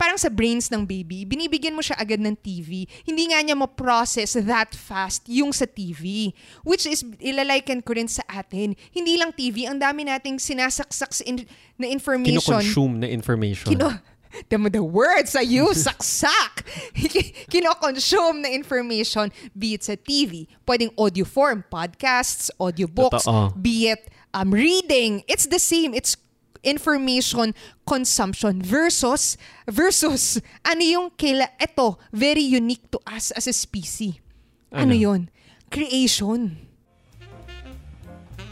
[0.02, 2.90] parang sa brains ng baby, binibigyan mo siya agad ng TV.
[3.06, 6.34] Hindi nga niya ma-process that fast yung sa TV.
[6.66, 8.74] Which is, ilaliken ko rin sa atin.
[8.90, 11.46] Hindi lang TV, ang dami nating sinasaksak sa in-
[11.78, 12.58] na information.
[12.58, 13.70] Kino-consume na information.
[13.70, 13.94] Kino,
[14.50, 16.66] Tama the words I use, saksak.
[17.52, 23.54] Kino-consume na information, be it sa TV, pwedeng audio form, podcasts, audiobooks, Totoo.
[23.54, 25.22] be it um, reading.
[25.28, 25.94] It's the same.
[25.94, 26.16] It's
[26.62, 30.38] information consumption versus versus
[30.70, 34.18] ano yung kaila eto very unique to us as a species.
[34.72, 34.94] Ano, Ano?
[34.96, 35.20] yun?
[35.68, 36.56] Creation.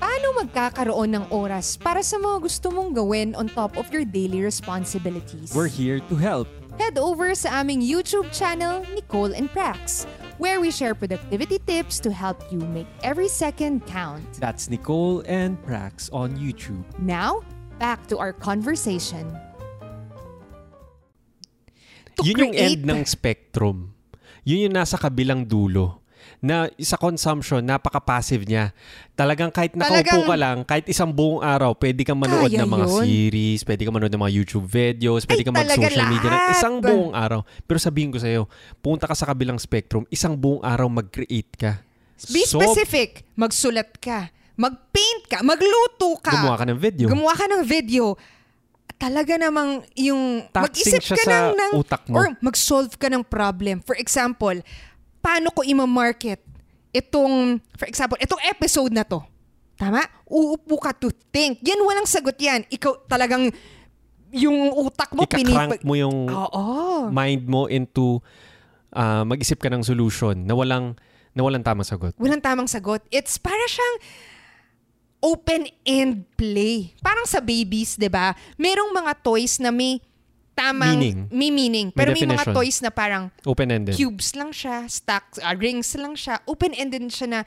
[0.01, 4.41] Paano magkakaroon ng oras para sa mga gusto mong gawin on top of your daily
[4.41, 5.53] responsibilities?
[5.53, 6.49] We're here to help.
[6.81, 10.09] Head over sa aming YouTube channel, Nicole and Prax,
[10.41, 14.25] where we share productivity tips to help you make every second count.
[14.41, 16.81] That's Nicole and Prax on YouTube.
[16.97, 17.45] Now,
[17.81, 19.25] back to our conversation.
[22.15, 23.97] to yun yung end ng spectrum.
[24.45, 25.97] Yun yung nasa kabilang dulo.
[26.41, 28.73] Na sa consumption, napaka-passive niya.
[29.13, 32.87] Talagang kahit nakaupo Talagang- ka lang, kahit isang buong araw, pwede kang manood ng mga
[32.89, 33.01] yun.
[33.05, 36.29] series, pwede kang manood ng mga YouTube videos, pwede Ay, kang mag-social media.
[36.31, 36.41] ng.
[36.51, 37.41] Isang buong araw.
[37.65, 41.73] Pero sabihin ko sa'yo, punta ka sa kabilang spectrum, isang buong araw mag-create ka.
[42.29, 43.25] Be So, specific.
[43.33, 44.29] Magsulat ka.
[44.61, 45.41] Mag-paint ka.
[45.41, 46.37] Magluto ka.
[46.37, 47.07] Gumawa ka ng video.
[47.09, 48.13] Gumawa ka ng video.
[49.01, 52.21] Talaga namang yung Taxing mag-isip ka sa ng, ng utak mo.
[52.21, 53.81] or mag-solve ka ng problem.
[53.81, 54.61] For example,
[55.25, 56.45] paano ko ima-market
[56.93, 59.25] itong, for example, itong episode na to.
[59.81, 60.05] Tama?
[60.29, 61.65] Uupo ka to think.
[61.65, 62.69] Yan, walang sagot yan.
[62.69, 63.49] Ikaw talagang
[64.29, 67.09] yung utak mo Ika-crank pinip- mo yung Oo.
[67.09, 68.21] mind mo into
[68.93, 70.93] ah, mag-isip ka ng solution na walang,
[71.33, 72.13] na walang tamang sagot.
[72.21, 73.01] Walang tamang sagot.
[73.09, 73.97] It's para siyang
[75.21, 76.97] open-end play.
[77.01, 78.33] Parang sa babies, 'di ba?
[78.57, 80.01] Merong mga toys na may
[80.53, 81.19] tamang Meaning.
[81.33, 81.89] may meaning.
[81.93, 82.57] May Pero may, mga definition.
[82.57, 83.97] toys na parang Open-ended.
[83.97, 86.37] cubes lang siya, stacks, ah, rings lang siya.
[86.45, 87.41] Open-ended siya na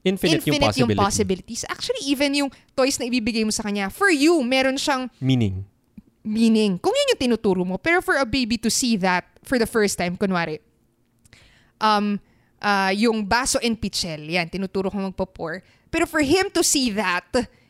[0.00, 0.96] Infinite, yung infinite yung, possibility.
[0.96, 1.62] possibilities.
[1.68, 5.60] Actually, even yung toys na ibibigay mo sa kanya, for you, meron siyang Meaning.
[6.24, 6.80] meaning.
[6.80, 7.76] Kung yun yung tinuturo mo.
[7.76, 10.56] Pero for a baby to see that for the first time, kunwari,
[11.80, 12.16] um,
[12.62, 15.60] ah, yung baso and pichel, yan, tinuturo ko magpo-pour.
[15.90, 17.26] Pero for him to see that,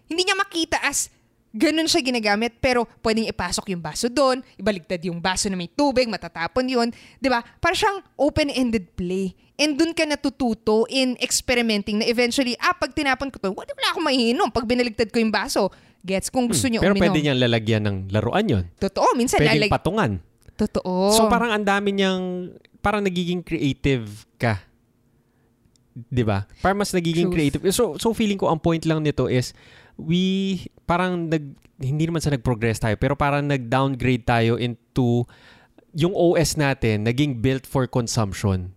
[0.07, 1.09] hindi niya makita as
[1.51, 6.07] ganun siya ginagamit, pero pwedeng ipasok yung baso doon, ibaligtad yung baso na may tubig,
[6.07, 6.89] matatapon yun.
[7.27, 7.43] ba?
[7.59, 9.35] Para siyang open-ended play.
[9.61, 13.89] And dun ka natututo in experimenting na eventually, ah, pag tinapon ko to, wala, wala
[13.93, 14.49] akong maiinom.
[14.49, 15.69] Pag binaligtad ko yung baso,
[16.01, 16.87] gets kung gusto niyo Hmm.
[16.89, 17.13] Pero uminom.
[17.13, 18.65] pwede niyang lalagyan ng laruan yon.
[18.81, 19.73] Totoo, minsan Pwedeng lalag...
[19.75, 20.11] patungan.
[20.57, 21.13] Totoo.
[21.13, 24.65] So parang ang dami niyang, parang nagiging creative ka.
[26.09, 26.49] 'Di ba?
[26.65, 27.37] Parang mas nagiging Truth.
[27.37, 27.63] creative.
[27.75, 29.53] So so feeling ko ang point lang nito is
[30.01, 30.57] we
[30.89, 31.45] parang nag
[31.81, 35.25] hindi naman sa nag-progress tayo pero parang nag-downgrade tayo into
[35.97, 38.73] yung OS natin naging built for consumption.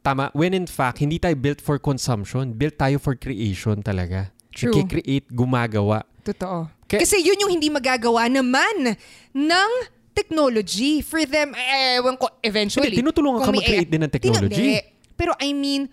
[0.00, 0.32] Tama.
[0.32, 2.56] When in fact, hindi tayo built for consumption.
[2.56, 4.32] Built tayo for creation talaga.
[4.48, 4.72] True.
[4.72, 6.08] Nagki-create, gumagawa.
[6.24, 6.72] Totoo.
[6.88, 8.96] Kaya- Kasi yun yung hindi magagawa naman
[9.36, 9.70] ng
[10.16, 11.04] technology.
[11.04, 12.90] For them, eh, ewan ko, eventually.
[12.90, 14.80] Hindi, tinutulungan ka mag-create din ng technology.
[14.80, 15.14] Hindi.
[15.14, 15.92] Pero I mean,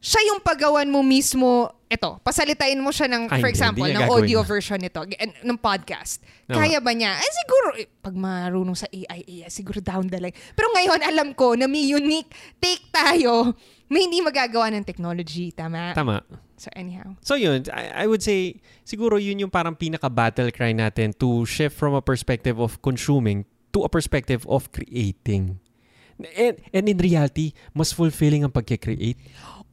[0.00, 4.40] siya yung pagawan mo mismo, eto, pasalitain mo siya ng, Ay, for example, ng audio
[4.40, 4.48] yun.
[4.48, 5.04] version nito,
[5.44, 6.24] ng podcast.
[6.48, 6.56] Oo.
[6.56, 7.20] Kaya ba niya?
[7.20, 10.36] Eh, siguro, eh, pag marunong sa AI, AI, siguro down the line.
[10.56, 13.52] Pero ngayon, alam ko na may unique take tayo
[13.92, 15.52] na hindi magagawa ng technology.
[15.52, 15.92] Tama?
[15.92, 16.24] Tama.
[16.56, 17.16] So anyhow.
[17.20, 21.76] So yun, I, I would say, siguro yun yung parang pinaka-battle cry natin to shift
[21.76, 23.44] from a perspective of consuming
[23.76, 25.60] to a perspective of creating.
[26.36, 29.16] And, and in reality, mas fulfilling ang pagkikreate.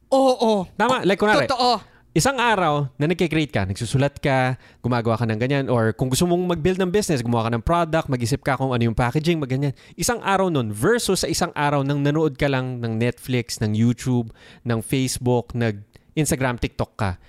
[0.09, 0.65] Oo.
[0.73, 1.83] Tama, like kunwari, Totoo.
[2.15, 6.55] isang araw na nagkikreate ka, nagsusulat ka, gumagawa ka ng ganyan, or kung gusto mong
[6.57, 9.75] mag-build ng business, gumawa ka ng product, mag-isip ka kung ano yung packaging, magganyan.
[9.93, 14.31] Isang araw nun versus sa isang araw nang nanood ka lang ng Netflix, ng YouTube,
[14.63, 15.83] ng Facebook, nag
[16.17, 17.21] Instagram, TikTok ka.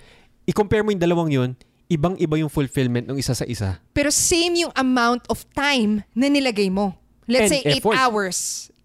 [0.49, 1.49] I-compare mo yung dalawang yun,
[1.89, 3.77] ibang-iba yung fulfillment ng isa sa isa.
[3.93, 6.97] Pero same yung amount of time na nilagay mo.
[7.29, 7.93] Let's And say 8 effort.
[7.97, 8.37] hours.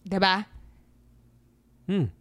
[0.04, 0.44] 'Di ba?
[1.88, 2.12] Hmm.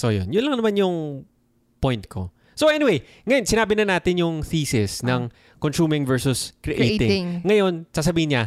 [0.00, 1.28] So yun, yun lang naman yung
[1.76, 2.32] point ko.
[2.56, 5.28] So anyway, ngayon sinabi na natin yung thesis ng
[5.60, 6.96] consuming versus creating.
[6.96, 7.24] Creating.
[7.44, 8.44] Ngayon, sasabihin niya,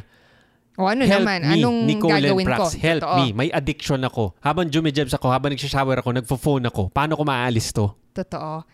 [0.74, 1.46] O ano help naman?
[1.46, 2.66] me, Anong Nicole gagawin ko?
[2.66, 3.18] Prax, help Totoo.
[3.22, 3.26] me.
[3.30, 4.34] May addiction ako.
[4.42, 6.89] Habang jumijebs ako, habang nagsishower ako, nagfo-phone ako.
[6.89, 7.94] Paano ko maaalis to?
[8.18, 8.66] Totoo.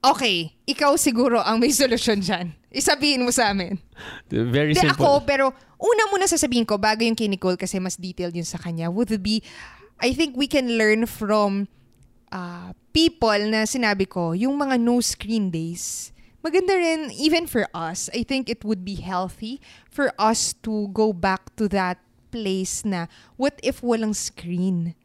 [0.00, 2.56] Okay, ikaw siguro ang may solusyon dyan.
[2.72, 3.76] Isabihin mo sa amin.
[4.32, 4.96] Very Di simple.
[4.96, 8.56] ako, pero una muna sasabihin ko, bago yung kay Nicole kasi mas detailed yun sa
[8.56, 9.44] kanya, would be,
[10.00, 11.68] I think we can learn from
[12.32, 18.08] uh, people na sinabi ko, yung mga no screen days, maganda rin, even for us,
[18.16, 19.60] I think it would be healthy
[19.92, 22.00] for us to go back to that
[22.32, 24.96] place na, what if walang screen?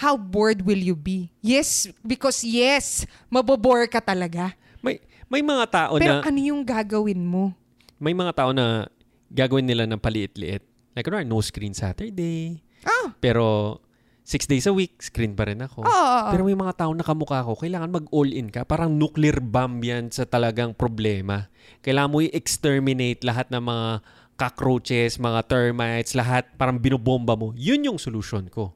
[0.00, 1.32] How bored will you be?
[1.42, 4.54] Yes, because yes, mabobore ka talaga.
[4.84, 7.52] may, may mga tao Pero na, ano yung gagawin mo?
[7.96, 8.86] may mga tao na
[9.32, 10.62] gagawin nila ng paliit-liit.
[10.96, 12.60] Like, no screen Saturday.
[12.84, 13.76] Ah, Pero,
[14.26, 15.86] six days a week, screen pa rin ako.
[15.86, 16.18] oo.
[16.34, 18.66] Pero may mga tao na kamukha ko, kailangan mag-all-in ka.
[18.66, 21.46] Parang nuclear bomb yan sa talagang problema.
[21.86, 23.88] Kailangan mo i-exterminate lahat ng mga
[24.34, 26.50] cockroaches, mga termites, lahat.
[26.58, 27.54] Parang binobomba mo.
[27.54, 28.74] Yun yung solution ko.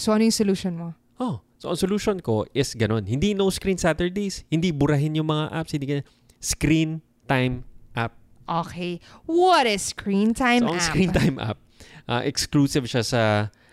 [0.00, 0.88] So ano yung solution mo?
[1.20, 3.04] Oh, so ang solution ko is ganun.
[3.04, 4.48] Hindi no screen Saturdays.
[4.48, 5.76] Hindi burahin yung mga apps.
[5.76, 6.06] Hindi ganyan.
[6.40, 8.16] Screen time app.
[8.48, 8.98] Okay.
[9.28, 10.88] What is screen time so, app?
[10.88, 11.60] screen time app,
[12.08, 13.22] uh, exclusive siya sa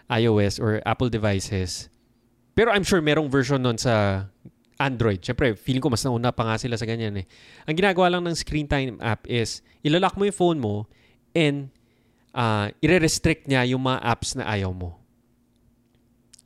[0.07, 1.91] iOS or Apple devices.
[2.55, 4.25] Pero I'm sure merong version nun sa
[4.79, 5.21] Android.
[5.21, 7.25] Siyempre, feeling ko mas nauna pa nga sila sa ganyan eh.
[7.65, 10.85] Ang ginagawa lang ng screen time app is, ilalock mo yung phone mo
[11.33, 11.69] and
[12.33, 14.97] uh, ire-restrict niya yung mga apps na ayaw mo.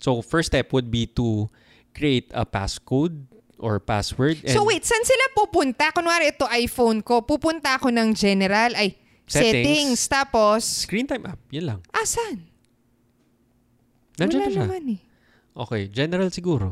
[0.01, 1.47] So, first step would be to
[1.93, 3.29] create a passcode
[3.61, 4.41] or password.
[4.49, 5.93] so wait, saan sila pupunta?
[5.93, 8.97] Kunwari ito iPhone ko, pupunta ako ng general, ay
[9.29, 9.99] settings, Settings.
[10.09, 11.79] tapos, Screen time app, yun lang.
[11.93, 12.50] asan?
[14.21, 14.65] Nandiyan Wala na siya.
[14.67, 14.99] naman eh.
[15.53, 16.67] Okay, general siguro.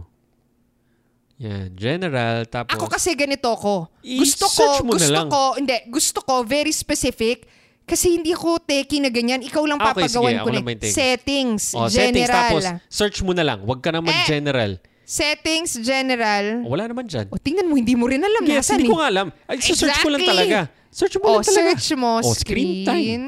[1.37, 2.43] Yan, general.
[2.45, 3.87] Tapos, Ako kasi ganito ko.
[3.99, 5.27] Gusto ko, I-search mo na gusto lang.
[5.27, 7.47] ko, hindi, gusto ko very specific
[7.83, 9.39] kasi hindi ko techie na ganyan.
[9.41, 10.53] Ikaw lang Ah, Okay, papagawan sige, ko na.
[10.53, 10.91] lang maintain.
[10.91, 12.11] Settings, oh, general.
[12.11, 13.63] settings, tapos search mo na lang.
[13.63, 14.77] Huwag ka na mag-general.
[15.01, 16.61] Settings, general.
[16.63, 17.31] Oh, wala naman dyan.
[17.31, 18.43] O, tingnan mo, hindi mo rin alam.
[18.43, 18.91] Yes, nasan hindi eh.
[18.91, 19.27] ko nga alam.
[19.43, 20.27] Ay, search mo lang Exactly.
[20.29, 20.59] talaga.
[20.91, 21.55] Search mo O, lang talaga.
[21.71, 23.25] search mo, Oh, screen, screen time.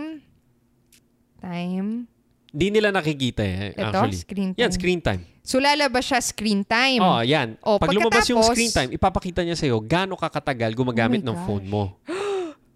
[1.40, 2.11] time.
[2.52, 4.18] Hindi nila nakikita eh, Ito, actually.
[4.18, 4.60] screen time.
[4.60, 5.22] Yan, screen time.
[5.42, 7.00] So, lalabas siya screen time.
[7.00, 7.56] Oh, yan.
[7.62, 11.38] Oh, Pag lumabas yung screen time, ipapakita niya sa'yo gaano ka katagal gumagamit Oh ng
[11.38, 11.46] gosh.
[11.48, 11.84] phone mo.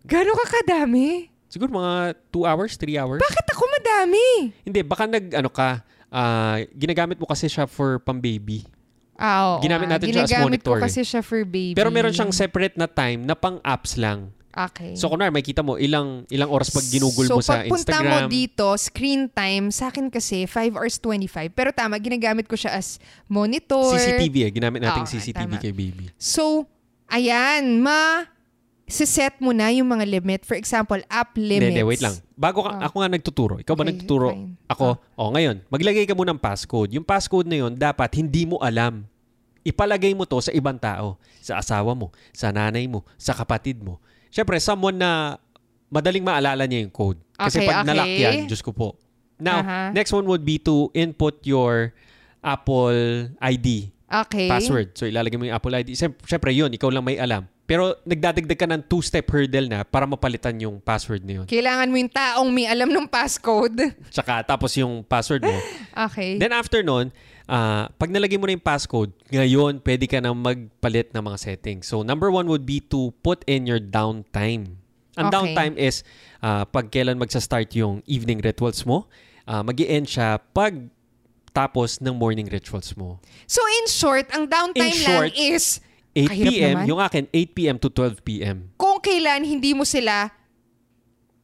[0.06, 1.28] Gano'n ka kadami?
[1.46, 3.20] Siguro mga 2 hours, 3 hours.
[3.20, 4.26] Bakit ako madami?
[4.62, 8.64] Hindi, baka nag, ano ka, ah, ginagamit mo kasi siya for pang-baby.
[9.16, 9.96] Ah, oo Ginamit nga.
[9.96, 10.84] natin siya as Ginagamit monitor ko eh.
[10.84, 11.72] kasi siya for baby.
[11.74, 14.32] Pero meron siyang separate na time na pang-apps lang.
[14.56, 14.96] Okay.
[14.96, 18.24] So, kunwari, makita mo ilang ilang oras pag ginugol so, mo sa pagpunta Instagram.
[18.24, 21.52] mo dito, screen time, sa akin kasi 5 hours 25.
[21.52, 22.96] Pero tama, ginagamit ko siya as
[23.28, 23.92] monitor.
[23.92, 24.52] CCTV eh.
[24.56, 25.62] Ginamit nating Oo, CCTV tama.
[25.62, 26.08] kay baby.
[26.16, 26.72] So,
[27.12, 28.32] ayan, ma
[28.88, 30.48] set mo na yung mga limit.
[30.48, 31.74] For example, app limits.
[31.74, 32.16] Hindi, wait lang.
[32.38, 32.88] Bago ka, Ah.
[32.88, 33.54] ako nga nagtuturo.
[33.60, 34.28] Ikaw ba Okay, nagtuturo?
[34.32, 34.56] fine.
[34.70, 34.86] Ako?
[35.18, 36.94] Oh, ngayon, maglagay ka muna ng passcode.
[36.94, 39.04] Yung passcode na yun, dapat hindi mo alam.
[39.66, 41.18] Ipalagay mo to sa ibang tao.
[41.42, 43.98] Sa asawa mo, sa nanay mo, sa kapatid mo.
[44.36, 45.40] Siyempre, someone na
[45.88, 47.16] madaling maalala niya yung code.
[47.32, 48.20] Kasi Okay, pag nalock okay.
[48.20, 49.00] yan, Diyos ko po.
[49.40, 49.96] Now, Aha.
[49.96, 51.96] next one would be to input your
[52.44, 54.52] Apple ID Okay.
[54.52, 54.92] password.
[54.94, 55.96] So, ilalagay mo yung Apple ID.
[55.96, 57.48] Siyem- Siyempre, yun, ikaw lang may alam.
[57.66, 61.46] Pero, nagdadagdag ka ng two-step hurdle na para mapalitan yung password na yun.
[61.48, 63.96] Kailangan mo yung taong may alam ng passcode.
[64.14, 65.56] Tsaka, tapos yung password mo.
[66.12, 66.38] Okay.
[66.38, 67.10] Then, after nun,
[67.46, 71.86] ah, pag nalagay mo na yung passcode, ngayon, pwede ka nang magpalit ng mga settings.
[71.90, 74.82] So, number one would be to put in your downtime.
[75.16, 75.34] Ang Okay.
[75.34, 76.04] downtime is
[76.44, 79.08] ah, pag kailan magsa-start yung evening rituals mo.
[79.46, 80.74] mag end siya pag
[81.56, 83.22] tapos ng morning rituals mo.
[83.48, 85.80] So, in short, ang downtime In short, lang is
[86.12, 86.78] 8 Kahirap p.m.
[86.84, 87.78] Yung akin, 8 p.m.
[87.80, 88.72] to 12 p.m.
[88.76, 90.32] kung kailan hindi mo sila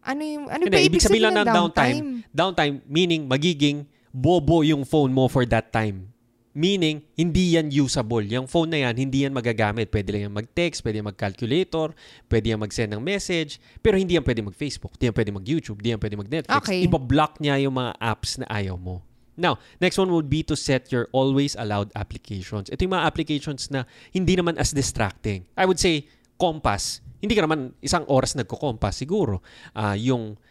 [0.02, 2.26] ano yung ano Hindi, ba ibig sabihin ng downtime.
[2.34, 6.12] Downtime meaning magiging bobo yung phone mo for that time.
[6.52, 8.28] Meaning, hindi yan usable.
[8.28, 9.88] Yung phone na yan, hindi yan magagamit.
[9.88, 11.96] Pwede lang yan mag-text, pwede yan mag-calculator,
[12.28, 15.96] pwede yan mag-send ng message, pero hindi yan pwede mag-Facebook, hindi yan pwede mag-YouTube, hindi
[15.96, 16.60] yan pwede mag-Netflix.
[16.68, 16.84] Okay.
[16.84, 19.00] Iba-block niya yung mga apps na ayaw mo.
[19.40, 22.68] Now, next one would be to set your always allowed applications.
[22.68, 25.48] Ito yung mga applications na hindi naman as distracting.
[25.56, 27.06] I would say, Compass.
[27.22, 29.46] Hindi ka naman isang oras nagko-compass siguro.
[29.78, 30.42] Ah, yung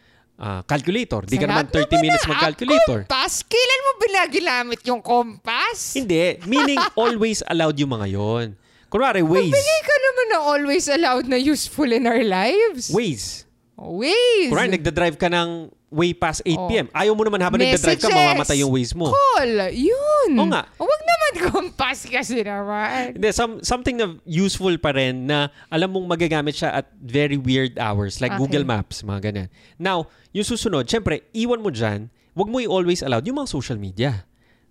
[0.40, 1.29] ah, calculator.
[1.29, 3.05] Di ka naman 30 minutes mag-calculator.
[3.05, 3.44] Compass?
[3.44, 5.94] Kailan mo binagilamit yung compass?
[5.94, 6.40] Hindi.
[6.48, 8.46] Meaning, always allowed yung mga yon.
[8.90, 9.55] Kunwari, Waze.
[9.55, 12.90] Bigay ka naman na always allowed na useful in our lives.
[12.90, 13.46] Waze.
[13.79, 14.50] Waze.
[14.50, 16.70] Kunwari, nagda-drive ka ng way past 8 Oh.
[16.70, 16.87] p.m.
[16.90, 19.11] Ayaw mo naman habang nagda-drive ka, mamamatay yung Waze mo.
[19.11, 19.74] Call.
[19.74, 20.31] Yun.
[20.38, 20.62] Oo nga.
[20.79, 23.18] Huwag naman compass kasi naman.
[23.18, 27.74] Hindi, some, something na useful pa rin na alam mong magagamit siya at very weird
[27.76, 28.40] hours like Okay.
[28.40, 29.48] Google Maps, mga ganyan.
[29.76, 34.22] Now, yung susunod, syempre, iwan mo dyan, wag mo i-always allowed yung mga social media.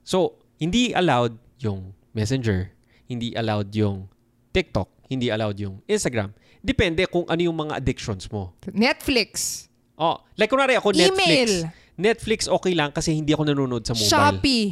[0.01, 2.71] So, hindi allowed yung Messenger,
[3.05, 4.07] hindi allowed yung
[4.49, 6.33] TikTok, hindi allowed yung Instagram.
[6.59, 8.51] Depende kung ano yung mga addictions mo.
[8.73, 9.68] Netflix.
[9.99, 11.27] Oh, like kunwari ako Netflix.
[11.27, 11.53] Email.
[11.99, 14.07] Netflix okay lang kasi hindi ako nanonood sa mobile.
[14.07, 14.67] Shopee.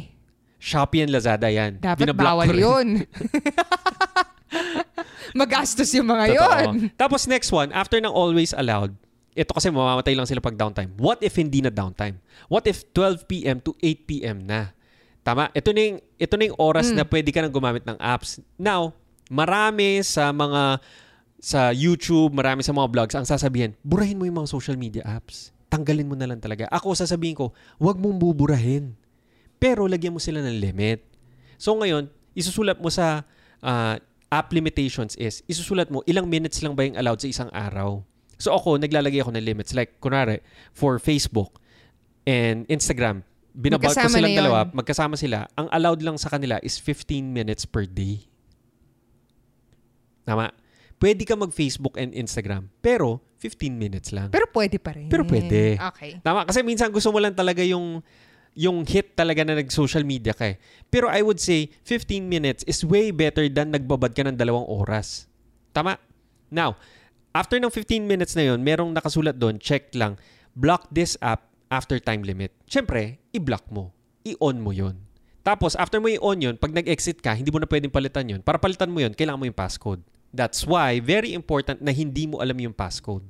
[0.56, 1.76] Shopee and Lazada yan.
[1.78, 3.04] Dapat Binablock bawal yun.
[5.38, 6.40] Magastos yung mga Totoo.
[6.40, 6.88] yun.
[6.96, 8.96] Tapos next one, after ng always allowed,
[9.36, 10.90] ito kasi mamamatay lang sila pag downtime.
[10.96, 12.18] What if hindi na downtime?
[12.48, 13.60] What if 12 p.m.
[13.62, 14.48] to 8 p.m.
[14.48, 14.72] na?
[15.22, 15.52] Tama?
[15.52, 18.40] Ito na yung, ito na yung oras na pwede ka nang gumamit ng apps.
[18.56, 18.96] Now,
[19.28, 20.80] marami sa mga
[21.38, 25.54] sa YouTube, marami sa mga vlogs, ang sasabihin, burahin mo yung mga social media apps.
[25.70, 26.66] Tanggalin mo na lang talaga.
[26.74, 28.98] Ako sasabihin ko, huwag mong buburahin.
[29.62, 31.06] Pero lagyan mo sila ng limit.
[31.58, 33.22] So ngayon, isusulat mo sa
[33.62, 33.98] ah,
[34.30, 38.02] app limitations is, isusulat mo ilang minutes lang ba yung allowed sa isang araw.
[38.38, 39.74] So ako, naglalagay ako ng limits.
[39.74, 41.58] Like, kunwari, for Facebook
[42.22, 47.26] and Instagram, binabag ko silang dalawa, magkasama sila, ang allowed lang sa kanila is 15
[47.26, 48.26] minutes per day.
[50.22, 50.54] Tama?
[50.98, 54.34] Pwede ka mag-Facebook and Instagram, pero 15 minutes lang.
[54.34, 55.06] Pero pwede pa rin.
[55.06, 55.78] Pero pwede.
[55.78, 56.18] Okay.
[56.18, 56.42] Tama?
[56.42, 58.02] Kasi minsan gusto mo lang talaga yung
[58.58, 60.58] yung hit talaga na nag-social media ka eh.
[60.90, 65.30] Pero I would say 15 minutes is way better than nagbabad ka ng dalawang oras.
[65.70, 65.94] Tama?
[66.50, 66.74] Now,
[67.30, 70.18] after ng 15 minutes na yon, merong nakasulat doon, check lang,
[70.58, 72.50] block this app after time limit.
[72.66, 73.94] Siyempre, i-block mo.
[74.26, 74.98] I-on mo yon.
[75.46, 78.40] Tapos, after mo i-on yun, pag nag-exit ka, hindi mo na pwedeng palitan yun.
[78.42, 80.02] Para palitan mo yun, kailangan mo yung passcode.
[80.28, 83.24] That's why, very important na hindi mo alam yung passcode.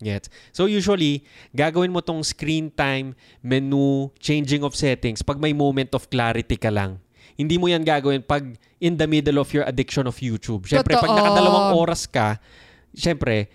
[0.00, 0.32] Gets?
[0.52, 3.12] So usually, gagawin mo tong screen time,
[3.44, 6.96] menu, changing of settings pag may moment of clarity ka lang.
[7.36, 10.68] Hindi mo yan gagawin pag in the middle of your addiction of YouTube.
[10.68, 12.40] Siyempre, pag nakadalawang oras ka,
[12.96, 13.48] siyempre,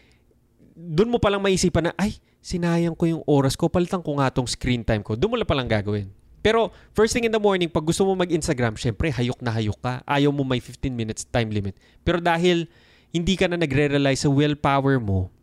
[0.73, 4.45] dun mo palang maisipan na, ay, sinayang ko yung oras ko, palitan ko nga tong
[4.45, 5.17] screen time ko.
[5.17, 6.09] Doon mo lang palang gagawin.
[6.46, 10.06] Pero first thing in the morning, pag gusto mo mag-Instagram, syempre, hayok na hayok ka.
[10.06, 11.74] Ayaw mo may 15 minutes time limit.
[12.06, 12.70] Pero dahil
[13.10, 15.34] hindi ka na nagre-rely sa willpower mo,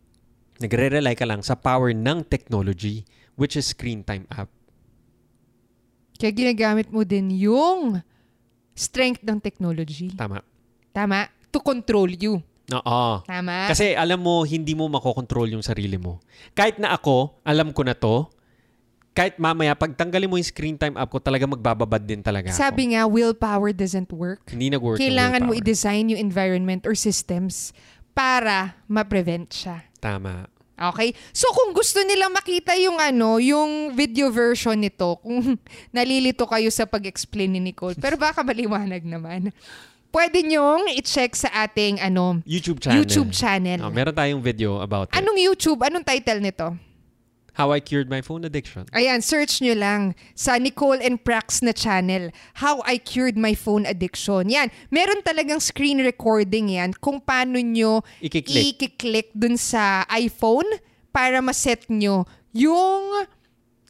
[0.63, 3.03] nagre-rely ka lang sa power ng technology,
[3.35, 4.47] which is screen time app.
[6.15, 7.99] Kaya ginagamit mo din yung
[8.71, 10.15] strength ng technology.
[10.15, 10.39] Tama.
[10.95, 11.27] Tama?
[11.51, 12.39] To control you.
[12.71, 13.03] Oo.
[13.27, 13.67] Tama?
[13.67, 16.23] Kasi alam mo, hindi mo makokontrol yung sarili mo.
[16.55, 18.31] Kahit na ako, alam ko na to,
[19.13, 22.57] kahit mamaya, pag tanggalin mo yung screen time app ko, talaga magbababad din talaga ako.
[22.57, 24.49] Sabi nga, willpower doesn't work.
[24.49, 27.77] Hindi nag-work Kailangan mo i-design yung environment or systems
[28.17, 29.85] para ma-prevent siya.
[30.01, 30.49] Tama.
[30.73, 31.13] Okay?
[31.29, 35.61] So kung gusto nilang makita yung ano, yung video version nito, kung
[35.95, 39.53] nalilito kayo sa pag-explain ni Nicole, pero baka maliwanag naman.
[40.13, 42.97] Pwede nyong i-check sa ating ano, YouTube channel.
[43.01, 43.81] YouTube channel.
[43.81, 45.17] Oh, meron tayong video about it.
[45.17, 45.81] Anong YouTube?
[45.81, 46.92] Anong title nito?
[47.53, 48.89] How I cured my phone addiction.
[48.97, 52.33] Ayan, search nyo lang sa Nicole and Prax na channel.
[52.57, 54.49] How I Cured My Phone Addiction.
[54.49, 58.81] Yan, meron talagang screen recording yan kung paano nyo Ikiklik.
[58.81, 60.65] i-click dun sa iPhone
[61.13, 62.25] para ma-set nyo
[62.57, 63.29] yung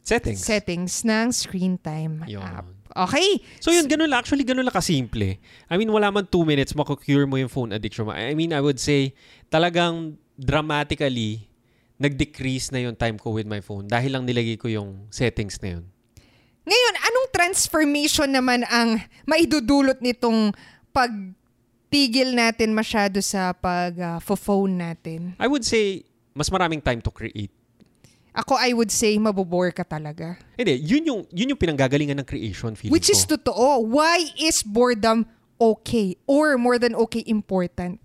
[0.04, 0.44] Settings.
[0.44, 2.44] settings ng screen time Yun.
[2.44, 2.68] app.
[2.94, 3.40] Okay?
[3.64, 4.20] So yun, ganun lang.
[4.20, 5.40] Actually, ganun lang kasimple.
[5.66, 8.12] I mean, wala man two minutes, makukure mo yung phone addiction mo.
[8.12, 9.16] I mean, I would say,
[9.48, 11.48] talagang dramatically,
[11.98, 15.78] nag-decrease na yung time ko with my phone dahil lang nilagay ko yung settings na
[15.78, 15.84] yun.
[16.64, 20.50] Ngayon, anong transformation naman ang maidudulot nitong
[20.90, 25.36] pagtigil natin masyado sa pag-phone natin?
[25.36, 27.52] I would say, mas maraming time to create.
[28.34, 30.34] Ako, I would say, mabobore ka talaga.
[30.58, 33.14] Hindi, yun yung, yun yung pinanggagalingan ng creation feeling Which ko.
[33.14, 33.86] is totoo.
[33.86, 35.30] Why is boredom
[35.60, 36.18] okay?
[36.26, 38.00] Or more than okay, important?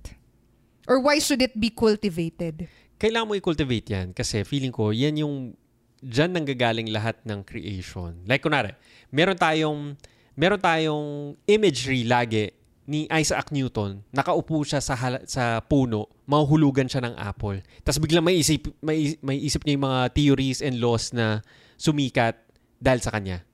[0.85, 2.69] Or why should it be cultivated?
[2.99, 5.55] Kailangan mo i-cultivate yan kasi feeling ko, yan yung
[6.03, 8.19] dyan nanggagaling lahat ng creation.
[8.27, 8.75] Like kunwari,
[9.11, 9.95] meron tayong
[10.35, 12.51] meron tayong imagery lagi
[12.89, 17.61] ni Isaac Newton, nakaupo siya sa hala- sa puno, mahuhulugan siya ng apple.
[17.85, 21.45] Tapos biglang may isip may, may isip niya yung mga theories and laws na
[21.77, 22.33] sumikat
[22.81, 23.45] dahil sa kanya.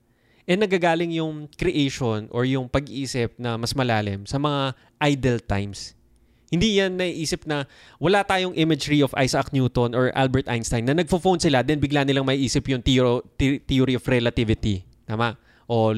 [0.45, 5.97] And nagagaling yung creation or yung pag-iisip na mas malalim sa mga idle times.
[6.55, 7.67] Hindi yan naiisip na
[7.99, 12.23] wala tayong imagery of Isaac Newton or Albert Einstein na nagfo-phone sila then bigla nilang
[12.23, 14.87] maiisip yung theo- the- theory of relativity.
[15.03, 15.35] Tama?
[15.67, 15.91] O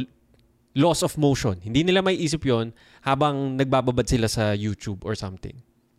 [0.73, 1.57] laws of motion.
[1.57, 2.69] Hindi nila maiisip yon
[3.01, 5.57] habang nagbababad sila sa YouTube or something.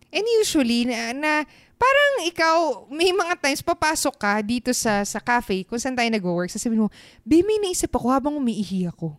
[0.09, 1.33] And usually, na, na
[1.77, 2.57] parang ikaw,
[2.89, 6.91] may mga times papasok ka dito sa sa cafe kung saan tayo nag-work, sasabihin mo,
[7.23, 9.19] Be, may naisip ako habang umiihi ako.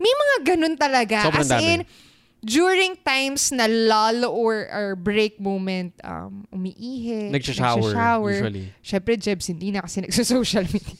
[0.00, 1.28] May mga ganun talaga.
[1.28, 1.62] Sobrang As dami.
[1.62, 1.80] in,
[2.40, 8.32] during times na lull or, or break moment, um, umiihi, Nagsha-shower, nagsha-shower.
[8.32, 8.66] usually.
[8.80, 10.96] Syempre, Jebs, hindi na kasi nagsa-social media.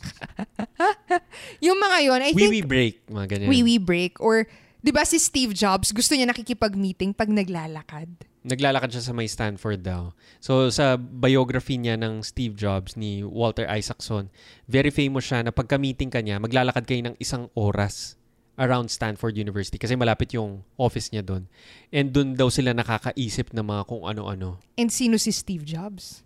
[1.66, 3.48] yung mga yon I think, Wee-wee break, mga ganyan.
[3.48, 4.20] wee-wee break.
[4.20, 4.44] Or,
[4.84, 8.08] di ba si Steve Jobs, gusto niya nakikipag-meeting pag naglalakad.
[8.40, 10.16] Naglalakad siya sa may Stanford daw.
[10.40, 14.32] So sa biography niya ng Steve Jobs ni Walter Isaacson,
[14.64, 18.16] very famous siya na pagka-meeting ka niya, maglalakad kayo ng isang oras
[18.60, 21.48] around Stanford University kasi malapit yung office niya doon.
[21.88, 24.60] And doon daw sila nakakaisip ng mga kung ano-ano.
[24.76, 26.20] And sino si Steve Jobs?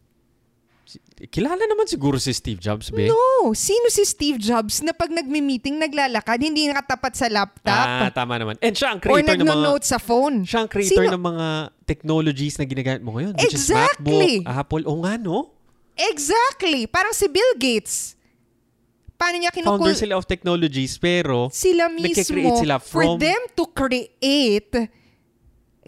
[1.32, 3.08] Kilala naman siguro si Steve Jobs, be?
[3.08, 3.56] No!
[3.56, 7.86] Sino si Steve Jobs na pag nagmi-meeting, naglalakad, hindi nakatapat sa laptop?
[7.88, 8.60] Ah, tama naman.
[8.60, 10.44] And siya ang or creator ng mga nagno-note sa phone?
[10.44, 11.46] siya ang creator Sino- ng mga
[11.88, 14.44] technologies na ginagamit mo ngayon, which Exactly.
[14.44, 14.84] is MacBook, Apple.
[14.84, 15.54] O nga, no?
[15.96, 16.84] Exactly!
[16.84, 18.13] Parang si Bill Gates.
[19.14, 19.78] Paano niya kinukul...
[19.78, 24.74] Founder sila of technologies, pero sila mismo, sila for from- them to create,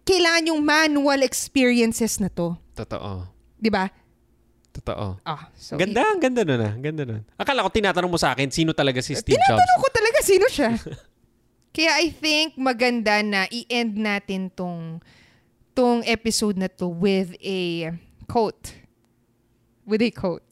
[0.07, 2.55] kailangan yung manual experiences na to.
[2.77, 3.27] totoo.
[3.57, 3.89] Di ba?
[4.77, 5.17] Totoo.
[5.25, 6.75] Ah, so ganda, ang ganda nun ah.
[6.77, 7.25] Ganda nun.
[7.41, 9.57] Akala ko tinatanong mo sa akin, sino talaga si Steve Jobs?
[9.57, 10.71] Tinatanong ko talaga sino siya.
[11.77, 15.01] Kaya I think maganda na i-end natin tong
[15.77, 17.93] tong episode na to with a
[18.29, 18.77] quote.
[19.85, 20.45] With a quote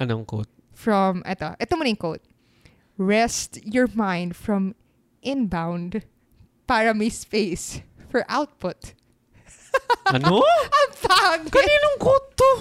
[0.00, 0.48] Anong quote?
[0.80, 2.24] From, eto, eto mo na yung quote.
[2.96, 4.72] Rest your mind from
[5.20, 6.08] inbound
[6.64, 8.96] para may space for output.
[10.10, 10.42] Ano?
[10.42, 11.54] Ang pangit!
[11.54, 12.52] Kaninong quote to?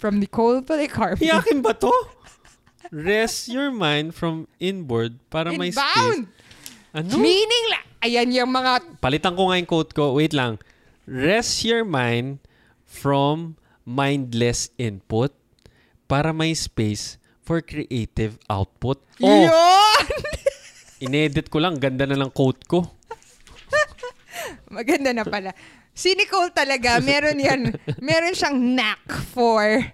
[0.00, 1.20] From Nicole Policarpo.
[1.20, 1.92] Iyakin ba to?
[2.88, 5.84] Rest your mind from inboard para may space.
[5.84, 6.32] Inbound!
[6.96, 7.20] Ano?
[7.20, 10.16] Meaning la, ayan yung mga, Palitan ko nga yung quote ko.
[10.16, 10.56] Wait lang.
[11.04, 12.40] Rest your mind
[12.88, 15.36] from mindless input
[16.08, 19.02] para may space for creative output.
[19.18, 20.06] Oh, yun!
[21.04, 21.76] inedit ko lang.
[21.76, 22.86] Ganda na ng quote ko.
[24.70, 25.50] Maganda na pala.
[25.92, 27.60] Si Nicole talaga, meron yan,
[28.00, 29.84] meron siyang knack for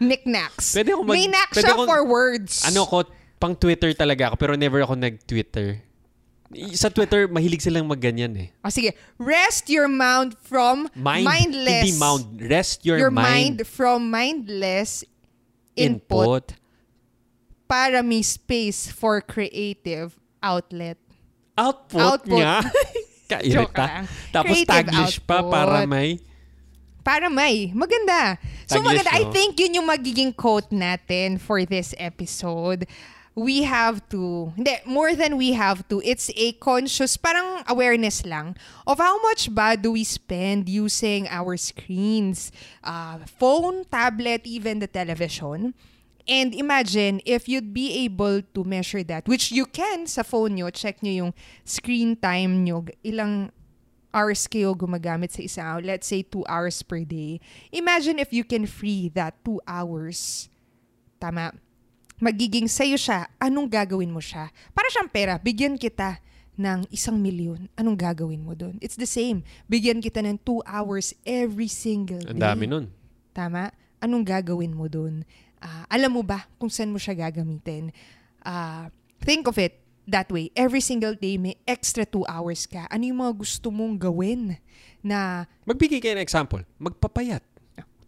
[0.00, 0.72] knickknacks.
[0.72, 2.64] Pwede ako mag- May knack pwede siya ako- for words.
[2.64, 3.04] Ano ko,
[3.36, 5.82] pang Twitter talaga ako pero never ako nag-Twitter.
[6.72, 8.48] Sa Twitter, mahilig silang magganyan eh.
[8.60, 11.84] O sige, rest your mind from Mind, mindless.
[11.84, 12.24] hindi mound.
[12.38, 15.00] Rest your, your mind, mind from mindless
[15.74, 16.52] input,
[17.72, 21.00] para may space for creative outlet.
[21.56, 22.36] Output, Output.
[22.36, 22.60] niya.
[23.32, 24.04] Kairita.
[24.28, 26.20] Tapos Creative Taglish pa para may...
[27.00, 27.72] Para may.
[27.72, 28.36] Maganda.
[28.68, 29.16] So Taglish, maganda.
[29.16, 29.32] I no?
[29.32, 32.84] think yun yung magiging quote natin for this episode.
[33.32, 38.60] We have to, hindi, more than we have to, it's a conscious, parang awareness lang
[38.84, 42.52] of how much ba do we spend using our screens,
[42.84, 45.72] uh, phone, tablet, even the television.
[46.28, 50.70] And imagine if you'd be able to measure that, which you can sa phone nyo,
[50.70, 51.32] check nyo yung
[51.66, 53.50] screen time nyo, ilang
[54.14, 57.40] hours kayo gumagamit sa isang araw, let's say two hours per day.
[57.72, 60.46] Imagine if you can free that two hours.
[61.18, 61.56] Tama.
[62.22, 64.54] Magiging sa'yo siya, anong gagawin mo siya?
[64.70, 66.22] Para siyang pera, bigyan kita
[66.54, 68.78] ng isang milyon, anong gagawin mo doon?
[68.78, 69.42] It's the same.
[69.66, 72.30] Bigyan kita ng two hours every single day.
[72.30, 72.94] Ang dami nun.
[73.34, 73.74] Tama?
[73.98, 75.26] Anong gagawin mo doon?
[75.62, 77.94] Ah, alam mo ba kung saan mo siya gagamitin?
[78.42, 78.90] Ah,
[79.22, 80.50] think of it that way.
[80.52, 82.90] Every single day, may extra two hours ka.
[82.90, 84.58] Ano yung mga gusto mong gawin
[84.98, 86.66] na Magbigay kayo ng example.
[86.76, 87.46] Magpapayat.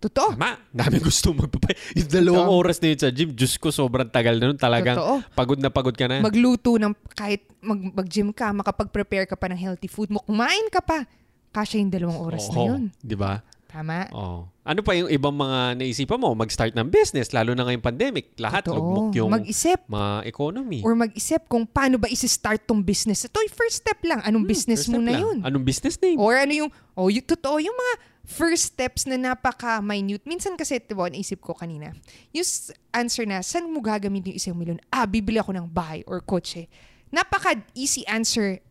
[0.02, 0.36] totoo?
[0.36, 0.60] Tama.
[0.68, 1.78] Dami gusto magpapayat.
[1.96, 2.60] Yung dalawang Totoo.
[2.60, 4.60] oras na yun sa gym, Diyos ko, sobrang tagal na nun.
[4.60, 5.24] Talagang Totoo.
[5.32, 6.20] pagod na pagod ka na.
[6.20, 10.84] Magluto ng kahit mag, mag-gym ka, makapag-prepare ka pa ng healthy food mo, kumain ka
[10.84, 11.08] pa.
[11.56, 12.82] Kasya yung dalawang oras na Oo, yun.
[13.00, 13.40] Di ba?
[13.74, 14.06] Tama?
[14.14, 14.46] Oh.
[14.62, 16.30] Ano pa yung ibang mga naisipan mo?
[16.30, 18.30] Mag-start ng business, lalo na ngayong pandemic.
[18.38, 18.78] Lahat, Totoo.
[18.78, 19.82] lugmok yung Mag-isip.
[19.90, 20.78] mga economy.
[20.86, 23.26] Or mag-isip kung paano ba isi-start tong business.
[23.26, 24.22] Ito, yung first step lang.
[24.22, 25.22] Anong business Hmm, First mo na lang.
[25.26, 25.36] yun?
[25.42, 26.22] Anong business name?
[26.22, 27.94] Or ano yung, oh, yung totoo, yung mga
[28.24, 30.22] first steps na napaka-minute.
[30.22, 31.90] Minsan kasi, diba, naisip ko kanina,
[32.30, 32.46] yung
[32.94, 34.78] answer na, saan mo gagamitin yung isang milyon?
[34.88, 36.70] Ah, bibili ako ng bahay or kotse.
[37.10, 38.62] Napaka-easy answer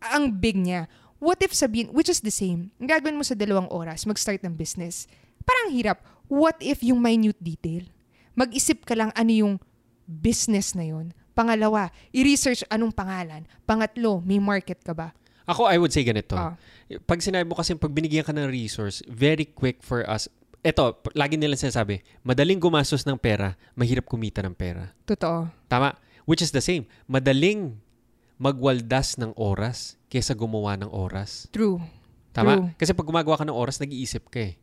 [0.00, 0.86] ang big niya.
[1.18, 4.54] What if sabihin, which is the same, ang gagawin mo sa dalawang oras, mag-start ng
[4.54, 5.10] business.
[5.42, 5.98] Parang hirap.
[6.30, 7.90] What if yung minute detail?
[8.38, 9.54] Mag-isip ka lang ano yung
[10.06, 11.10] business na yun.
[11.34, 13.42] Pangalawa, i-research anong pangalan.
[13.66, 15.10] Pangatlo, may market ka ba?
[15.48, 16.36] Ako, I would say ganito.
[16.36, 16.54] Ah.
[17.08, 20.30] Pag sinabi mo kasi, pag binigyan ka ng resource, very quick for us.
[20.60, 24.92] Ito, p- lagi nila sinasabi, madaling gumastos ng pera, mahirap kumita ng pera.
[25.08, 25.48] Totoo.
[25.66, 25.96] Tama?
[26.28, 26.84] Which is the same.
[27.08, 27.80] Madaling
[28.38, 31.50] magwaldas ng oras kesa gumawa ng oras.
[31.50, 31.82] True.
[32.30, 32.54] Tama?
[32.54, 32.66] True.
[32.78, 34.54] Kasi pag gumagawa ka ng oras, nag-iisip ka eh.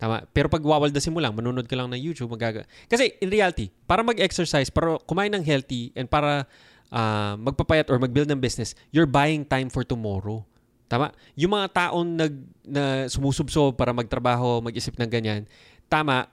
[0.00, 0.24] Tama?
[0.32, 2.64] Pero pag wawaldasin mo lang, manunod ka lang ng YouTube, magaga...
[2.88, 6.48] Kasi in reality, para mag-exercise, para kumain ng healthy, and para
[6.88, 10.40] ah, magpapayat or mag-build ng business, you're buying time for tomorrow.
[10.88, 11.12] Tama?
[11.36, 15.44] Yung mga taong nag, na sumusubsob para magtrabaho, mag-isip ng ganyan,
[15.90, 16.30] tama,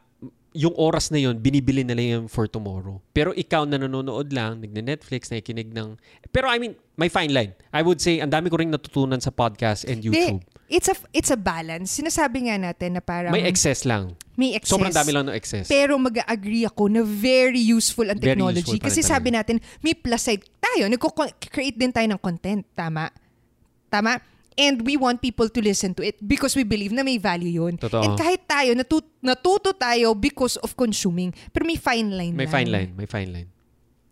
[0.55, 3.03] yung oras na yun, binibili nila yun for tomorrow.
[3.11, 5.99] Pero ikaw na nanonood lang, nagne-Netflix, nakikinig ng...
[6.31, 7.51] Pero I mean, may fine line.
[7.75, 10.39] I would say, ang dami ko rin natutunan sa podcast and YouTube.
[10.39, 11.91] Di, it's a it's a balance.
[11.91, 14.15] Sinasabi nga natin na parang May excess lang.
[14.39, 14.71] may excess.
[14.75, 15.67] Sobrang dami lang ng excess.
[15.67, 18.79] Pero mag-agree ako na very useful ang Very technology.
[18.79, 20.87] useful Kasi sabi natin, may plus side tayo.
[20.87, 22.63] Nagko-create din tayo ng content.
[22.75, 23.11] Tama?
[23.91, 24.34] Tama?
[24.55, 27.75] And we want people to listen to it because we believe na may value yun.
[27.75, 27.99] Totoo.
[27.99, 31.35] And kahit tayo, natu- natuto tayo because of consuming.
[31.51, 32.55] Pero may fine line May lang.
[32.55, 32.89] fine line.
[32.95, 33.49] May fine line.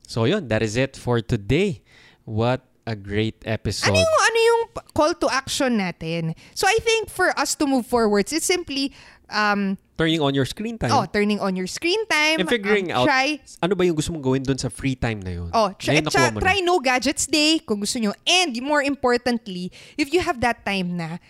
[0.03, 1.79] So yun, that is it for today.
[2.27, 3.95] What a great episode.
[3.95, 6.35] Ano yung, ano yung call to action natin?
[6.53, 8.91] So I think for us to move forwards, it's simply
[9.31, 10.89] um, Turning on your screen time.
[10.89, 12.41] oh, turning on your screen time.
[12.41, 15.21] and figuring um, out Try ano ba yung gusto mong gawin doon sa free time
[15.21, 15.49] na yun.
[15.53, 16.09] Oh, try, na.
[16.41, 18.13] try no gadgets day kung gusto nyo.
[18.25, 21.21] And more importantly, if you have that time na,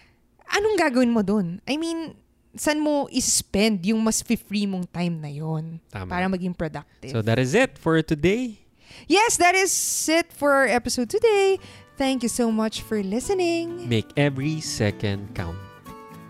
[0.48, 1.60] anong gagawin mo dun?
[1.68, 2.16] I mean,
[2.56, 6.08] saan mo is-spend yung mas free mong time na yon Tama.
[6.08, 7.12] para maging productive?
[7.12, 8.64] So that is it for today.
[9.08, 9.74] yes, that is
[10.08, 11.60] it for our episode today.
[11.98, 13.90] Thank you so much for listening.
[13.90, 15.73] Make every second count.